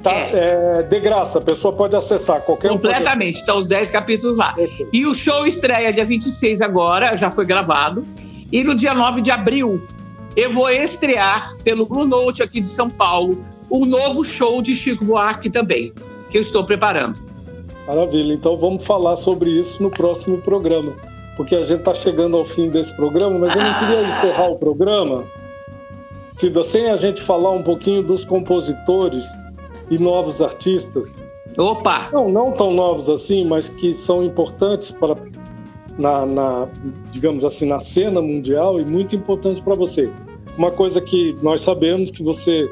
[0.02, 0.78] Tá, é.
[0.80, 0.84] é.
[0.84, 4.56] de graça, a pessoa pode acessar qualquer Completamente, um estão os 10 capítulos lá.
[4.93, 8.06] E o show estreia dia 26 agora, já foi gravado.
[8.50, 9.82] E no dia 9 de abril,
[10.38, 15.04] eu vou estrear pelo Blue Note aqui de São Paulo um novo show de Chico
[15.04, 15.93] Buarque também,
[16.30, 17.28] que eu estou preparando.
[17.89, 20.93] Maravilha, então vamos falar sobre isso no próximo programa,
[21.35, 24.19] porque a gente está chegando ao fim desse programa, mas eu não queria ah.
[24.19, 25.23] encerrar o programa,
[26.37, 29.25] Cida, sem a gente falar um pouquinho dos compositores
[29.89, 31.11] e novos artistas.
[31.57, 32.09] Opa!
[32.13, 35.17] Não, não tão novos assim, mas que são importantes para
[35.97, 36.67] na, na
[37.11, 40.11] digamos assim na cena mundial e muito importantes para você.
[40.55, 42.69] Uma coisa que nós sabemos que você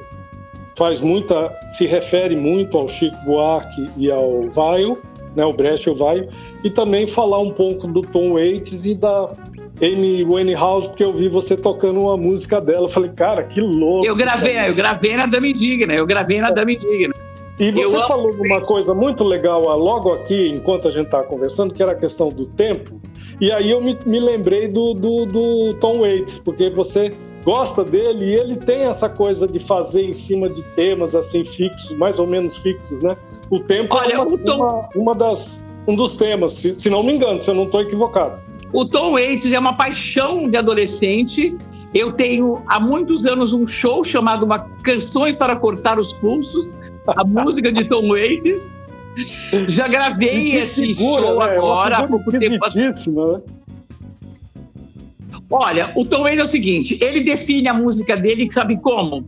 [0.78, 5.01] faz muita, se refere muito ao Chico Buarque e ao Vaio,
[5.38, 6.28] né, o Brecht e o Vaio,
[6.64, 9.32] e também falar um pouco do Tom Waits e da
[9.80, 12.86] Amy Winehouse, porque eu vi você tocando uma música dela.
[12.86, 14.06] Eu falei, cara, que louco.
[14.06, 17.14] Eu gravei, eu gravei na Dama Indigna, eu gravei na Dama Indigna.
[17.60, 21.74] E você eu falou uma coisa muito legal logo aqui, enquanto a gente estava conversando,
[21.74, 23.00] que era a questão do tempo.
[23.40, 27.14] E aí eu me, me lembrei do, do, do, Tom Waits, porque você
[27.44, 31.96] gosta dele e ele tem essa coisa de fazer em cima de temas assim fixos,
[31.98, 33.16] mais ou menos fixos, né?
[33.50, 34.58] O tempo Olha, é uma, Tom...
[34.58, 37.82] uma, uma, das, um dos temas, se, se não me engano, se eu não estou
[37.82, 38.39] equivocado.
[38.74, 41.56] O Tom Waits é uma paixão de adolescente.
[41.93, 46.78] Eu tenho há muitos anos um show chamado uma Canções para Cortar os Pulsos,
[47.08, 48.78] a música de Tom Waits.
[49.68, 51.45] Já gravei esse figura, show né?
[51.45, 52.60] agora há pouco tempo.
[52.76, 53.41] Né?
[55.50, 59.26] Olha, o Tom Waits é o seguinte: ele define a música dele, sabe como?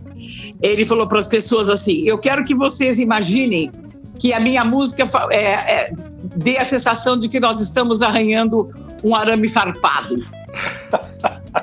[0.62, 3.72] Ele falou para as pessoas assim: Eu quero que vocês imaginem
[4.20, 5.94] que a minha música é, é,
[6.36, 8.70] dê a sensação de que nós estamos arranhando
[9.04, 10.16] um arame farpado.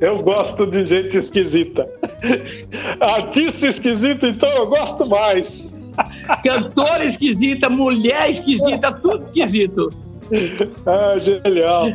[0.00, 1.86] Eu gosto de gente esquisita.
[3.00, 5.72] Artista esquisito, então eu gosto mais.
[6.44, 9.92] Cantora esquisita, mulher esquisita, tudo esquisito.
[10.86, 11.86] Ah, genial.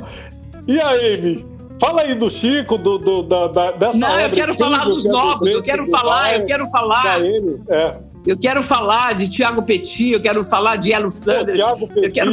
[0.68, 1.46] E a Amy?
[1.80, 5.52] Fala aí do Chico, do, do da, da, dessa Não, eu quero falar dos novos,
[5.52, 7.22] eu quero falar, eu quero falar.
[7.70, 8.00] É.
[8.26, 11.60] Eu quero falar de Tiago Petit, eu quero falar de Elo Sanders,
[11.96, 12.32] eu, quero,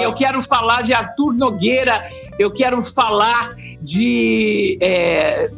[0.00, 5.50] eu quero falar de Arthur Nogueira, eu quero falar de, é,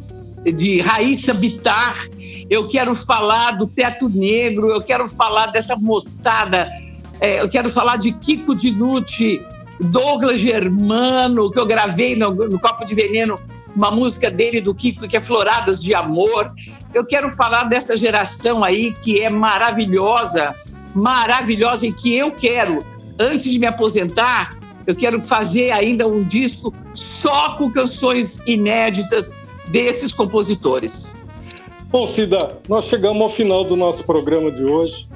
[0.53, 2.09] de Raíssa Bitar,
[2.51, 6.69] eu quero falar do Teto Negro, eu quero falar dessa moçada,
[7.21, 9.41] é, eu quero falar de Kiko Dinucci,
[9.81, 13.39] Douglas Germano, que eu gravei no, no Copo de Veneno,
[13.77, 16.53] uma música dele, do Kiko, que é Floradas de Amor.
[16.95, 20.55] Eu quero falar dessa geração aí que é maravilhosa,
[20.95, 22.85] maravilhosa e que eu quero,
[23.19, 30.15] antes de me aposentar, eu quero fazer ainda um disco só com canções inéditas desses
[30.15, 31.15] compositores.
[31.91, 35.07] Bom, Cida, nós chegamos ao final do nosso programa de hoje.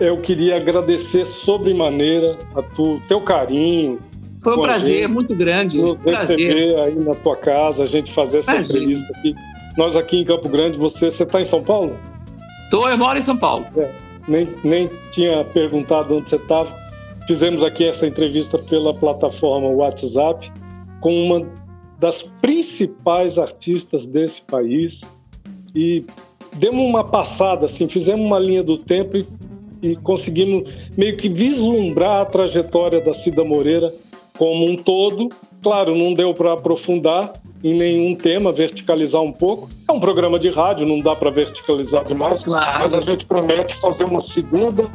[0.00, 4.00] Eu queria agradecer sobremaneira a tu, teu carinho.
[4.42, 5.80] Foi um prazer gente, muito grande.
[5.80, 6.78] Nos prazer.
[6.80, 8.82] aí na tua casa, a gente fazer essa prazer.
[8.82, 9.34] entrevista aqui.
[9.76, 11.98] Nós aqui em Campo Grande, você está em São Paulo?
[12.70, 13.66] Tô, eu moro em São Paulo.
[13.76, 13.90] É,
[14.28, 16.72] nem, nem tinha perguntado onde você estava.
[17.26, 20.52] Fizemos aqui essa entrevista pela plataforma WhatsApp
[21.00, 21.46] com uma
[21.98, 25.02] das principais artistas desse país
[25.74, 26.04] e
[26.54, 29.26] demos uma passada, assim, fizemos uma linha do tempo e,
[29.82, 33.92] e conseguimos meio que vislumbrar a trajetória da Cida Moreira
[34.38, 35.30] como um todo.
[35.62, 37.32] Claro, não deu para aprofundar
[37.64, 39.70] em nenhum tema, verticalizar um pouco.
[39.88, 42.80] É um programa de rádio, não dá para verticalizar demais, claro.
[42.80, 44.90] mas a gente promete fazer uma segunda,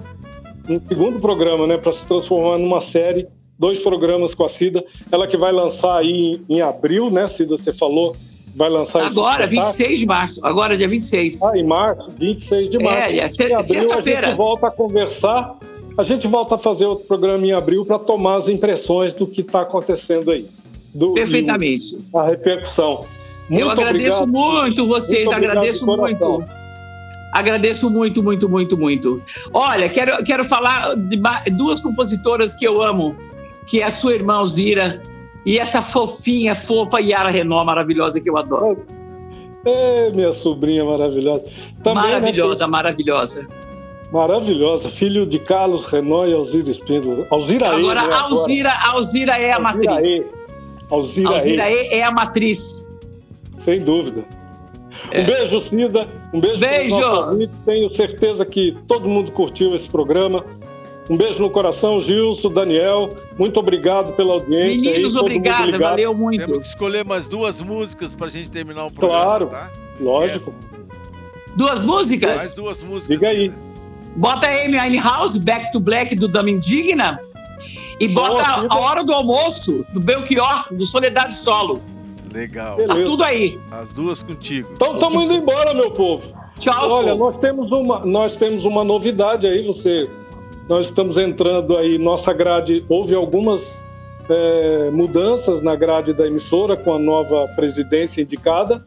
[0.69, 4.85] um segundo programa, né, para se transformar numa série, dois programas com a Cida.
[5.11, 7.57] Ela que vai lançar aí em, em abril, né, Cida?
[7.57, 8.15] Você falou
[8.55, 10.45] vai lançar Agora, 26 de março.
[10.45, 11.43] Agora, dia 26.
[11.43, 12.99] Ah, em março, 26 de março.
[12.99, 14.27] É, é sexta-feira.
[14.27, 15.55] A gente volta a conversar.
[15.97, 19.41] A gente volta a fazer outro programa em abril para tomar as impressões do que
[19.41, 20.45] está acontecendo aí.
[20.93, 21.97] Do, Perfeitamente.
[22.13, 23.05] a repercussão.
[23.49, 24.31] Muito Eu agradeço obrigado.
[24.31, 26.43] muito vocês, muito agradeço muito.
[27.33, 29.21] Agradeço muito, muito, muito, muito.
[29.53, 31.19] Olha, quero, quero falar de
[31.51, 33.15] duas compositoras que eu amo,
[33.67, 35.01] que é a sua irmã Alzira
[35.45, 38.85] e essa fofinha, fofa Yara Renault maravilhosa que eu adoro.
[39.65, 41.45] É, minha sobrinha maravilhosa.
[41.83, 43.47] Também, né, maravilhosa, né, maravilhosa.
[44.11, 47.27] Maravilhosa, filho de Carlos Renault e Alzira Espíndola.
[47.29, 50.25] Alzira Agora, e, né, Alzira, Alzira é a Alzira matriz.
[50.25, 50.38] E.
[50.89, 51.87] Alzira, Alzira e.
[51.93, 52.89] é a matriz.
[53.59, 54.25] Sem dúvida.
[55.11, 55.21] É.
[55.21, 56.07] Um beijo, Cida.
[56.33, 56.57] Um beijo.
[56.57, 57.49] Beijo.
[57.65, 60.45] Tenho certeza que todo mundo curtiu esse programa.
[61.09, 63.09] Um beijo no coração, Gilson, Daniel.
[63.37, 64.91] Muito obrigado pela audiência.
[64.91, 66.45] Meninos, aí, obrigado, valeu muito.
[66.45, 69.25] Temos que escolher mais duas músicas para a gente terminar o programa.
[69.25, 69.71] Claro, tá?
[69.99, 70.53] lógico.
[71.55, 72.35] Duas músicas?
[72.35, 73.17] Mais duas músicas.
[73.17, 73.51] Diga aí.
[74.15, 77.19] Bota Amy Winehouse, Back to Black, do Dama Indigna.
[77.99, 81.81] E bota a Hora do Almoço, do Belchior, do Soledade Solo.
[82.33, 82.77] Legal.
[82.77, 82.95] Beleza.
[82.95, 83.59] Tá tudo aí.
[83.71, 84.69] As duas contigo.
[84.73, 86.23] Então estamos indo embora, meu povo.
[86.59, 86.89] Tchau.
[86.91, 90.09] Olha, nós temos uma, nós temos uma novidade aí, você
[90.69, 93.81] nós estamos entrando aí, nossa grade, houve algumas
[94.29, 98.85] é, mudanças na grade da emissora com a nova presidência indicada.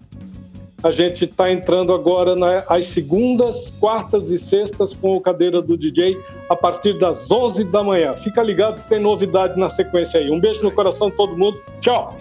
[0.83, 6.19] A gente está entrando agora nas segundas, quartas e sextas com o Cadeira do DJ
[6.51, 8.13] a partir das 11 da manhã.
[8.15, 10.29] Fica ligado que tem novidade na sequência aí.
[10.31, 11.61] Um beijo no coração de todo mundo.
[11.81, 12.17] Tchau.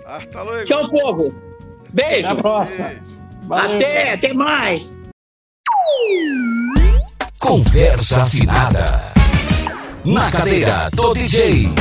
[0.66, 1.34] Tchau, povo.
[1.92, 2.28] Beijo.
[2.28, 2.92] Até a próxima.
[3.50, 5.00] Até, até mais.
[7.40, 9.02] Conversa afinada.
[10.06, 11.74] Na cadeira do DJ.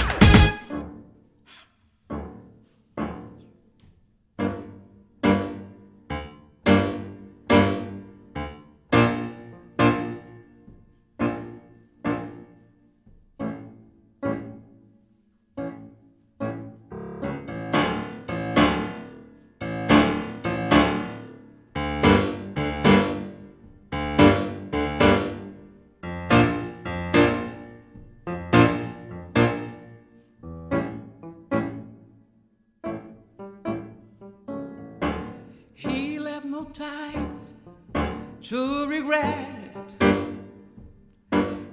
[38.42, 39.94] To regret.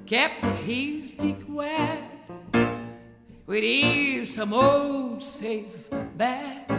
[0.05, 2.03] Kept his dick wet
[3.45, 6.76] with his some old safe bet.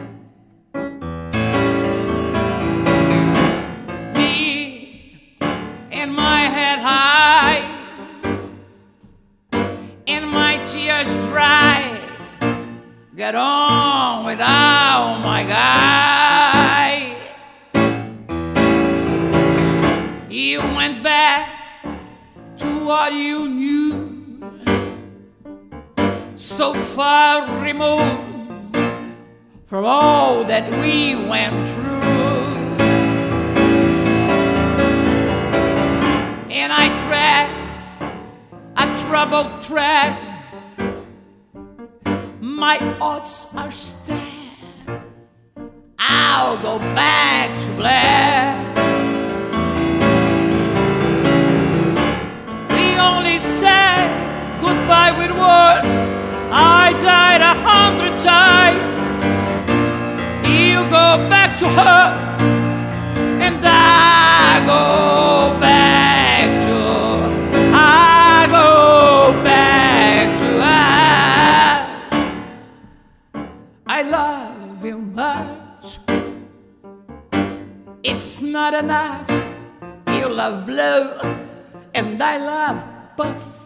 [55.18, 55.92] With words.
[56.50, 59.22] I died a hundred times.
[60.48, 62.00] You go back to her,
[63.46, 66.78] and I go back to.
[67.74, 70.48] I go back to
[70.80, 72.18] us.
[73.86, 75.98] I love you much.
[78.02, 79.28] It's not enough.
[80.16, 81.10] You love blue,
[81.94, 82.84] and I love
[83.16, 83.57] puff.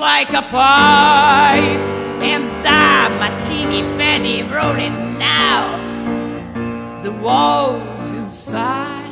[0.00, 1.58] Like a pie,
[2.22, 5.76] and the martini penny rolling now.
[7.02, 9.10] The walls inside.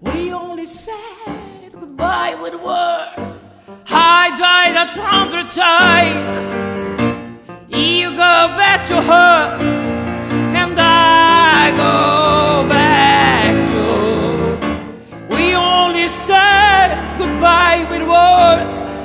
[0.00, 3.38] We only said goodbye with words.
[3.90, 6.46] I died a hundred times.
[7.68, 9.58] You go back to her,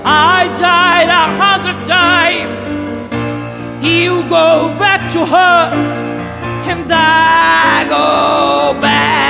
[0.06, 2.68] I died a hundred times.
[3.84, 5.72] You go back to her,
[6.72, 9.23] and I go back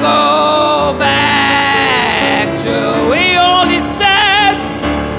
[0.00, 2.74] go back to.
[3.10, 4.56] We only said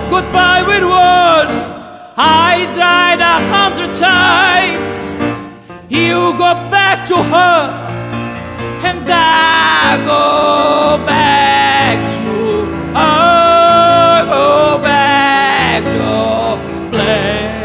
[0.10, 1.58] goodbye with words.
[2.18, 5.20] I died a hundred times.
[5.90, 7.58] You go back to her,
[8.90, 12.32] and I go back to.
[12.96, 16.08] I go oh, back to
[16.90, 17.62] black.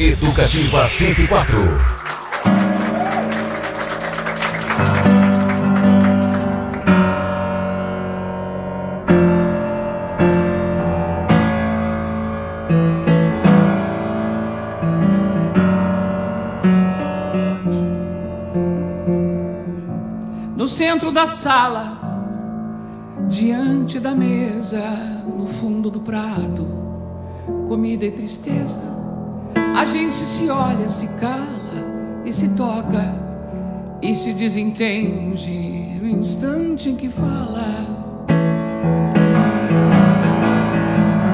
[0.00, 1.87] Educativa 104.
[21.18, 21.98] Da sala,
[23.28, 24.78] diante da mesa,
[25.36, 26.64] no fundo do prato,
[27.66, 28.80] comida e tristeza.
[29.76, 33.02] A gente se olha, se cala e se toca
[34.00, 37.66] e se desentende no instante em que fala.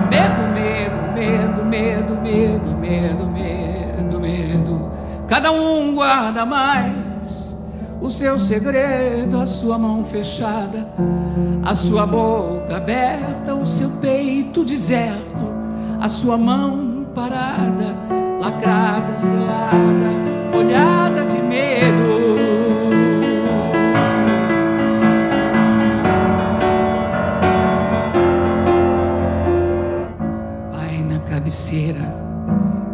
[0.08, 4.90] Medo, medo, medo, medo, medo, medo, medo, medo.
[5.28, 7.03] Cada um guarda mais
[8.04, 10.86] o seu segredo, a sua mão fechada,
[11.64, 15.46] a sua boca aberta, o seu peito deserto,
[15.98, 17.96] a sua mão parada,
[18.42, 20.10] lacrada, selada,
[20.52, 22.34] molhada de medo.
[30.72, 32.14] Pai na cabeceira,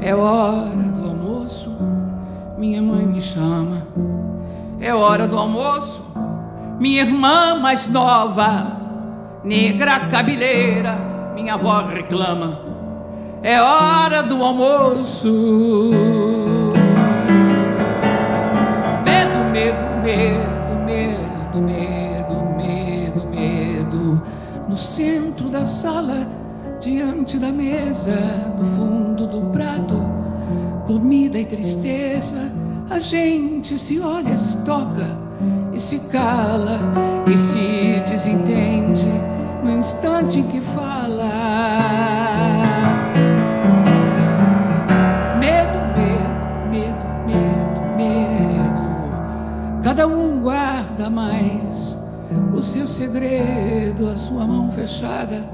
[0.00, 1.76] é hora do almoço,
[2.56, 3.69] minha mãe me chama.
[4.82, 6.02] É hora do almoço,
[6.78, 8.78] minha irmã mais nova,
[9.44, 10.96] negra cabeleira,
[11.34, 12.58] minha avó reclama.
[13.42, 15.90] É hora do almoço.
[19.04, 24.22] Medo, medo, medo, medo, medo, medo, medo.
[24.66, 26.26] No centro da sala,
[26.80, 28.18] diante da mesa,
[28.58, 30.02] no fundo do prato,
[30.86, 32.59] comida e tristeza.
[32.90, 35.16] A gente se olha, se toca
[35.72, 36.80] e se cala
[37.24, 39.06] e se desentende
[39.62, 41.30] no instante em que fala.
[45.38, 49.82] Medo, medo, medo, medo, medo.
[49.84, 51.96] Cada um guarda mais
[52.52, 55.48] o seu segredo, a sua mão fechada,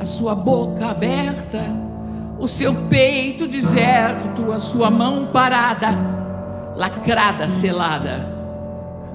[0.00, 1.60] a sua boca aberta,
[2.38, 6.17] o seu peito deserto, a sua mão parada
[6.78, 8.24] lacrada, selada,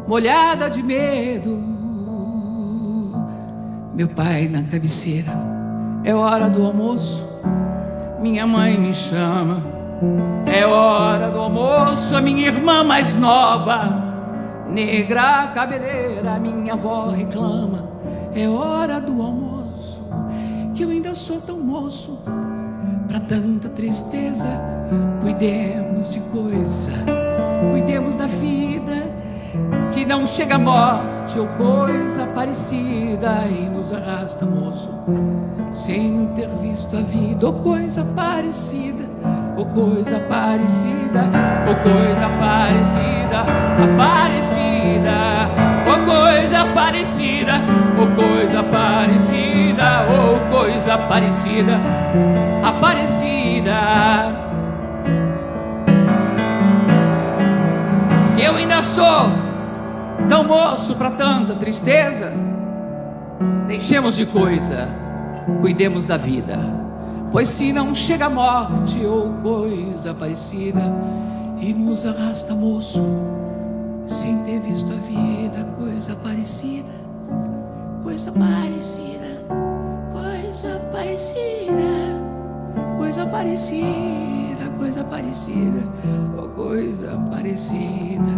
[0.06, 1.64] molhada de medo.
[3.94, 5.31] Meu pai na cabeceira,
[6.03, 7.26] é hora do almoço.
[8.19, 9.64] Minha mãe me chama,
[10.45, 12.14] é hora do almoço.
[12.18, 17.88] A minha irmã mais nova, negra cabeleira, minha avó reclama,
[18.35, 20.03] é hora do almoço.
[20.76, 22.19] Que eu ainda sou tão moço
[23.07, 24.48] para tanta tristeza.
[25.22, 26.91] Cuidemos de coisa,
[27.72, 29.07] cuidemos da vida,
[29.91, 34.89] que não chega a morte ou coisa parecida e nos arrasta, moço,
[35.72, 39.03] sem ter visto a vida ou coisa parecida,
[39.57, 41.30] ou coisa parecida,
[41.68, 43.45] ou coisa parecida,
[43.97, 44.53] parecida
[45.85, 47.61] ou coisa parecida,
[47.97, 51.80] ou coisa parecida, ou coisa parecida,
[52.64, 54.52] aparecida.
[58.44, 59.30] Eu ainda sou
[60.28, 62.34] tão moço para tanta tristeza.
[63.68, 64.90] Deixemos de coisa,
[65.61, 66.57] cuidemos da vida,
[67.32, 70.94] pois se não chega a morte ou coisa parecida,
[71.60, 73.02] e nos arrasta, moço
[74.06, 76.90] sem ter visto a vida, coisa parecida,
[78.03, 79.26] coisa parecida,
[80.11, 82.22] coisa parecida,
[82.98, 84.32] coisa parecida,
[84.84, 85.81] coisa parecida,
[86.38, 88.34] ou coisa parecida.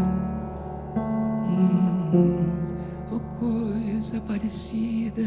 [1.44, 2.46] Hum,
[3.12, 5.24] ou coisa parecida.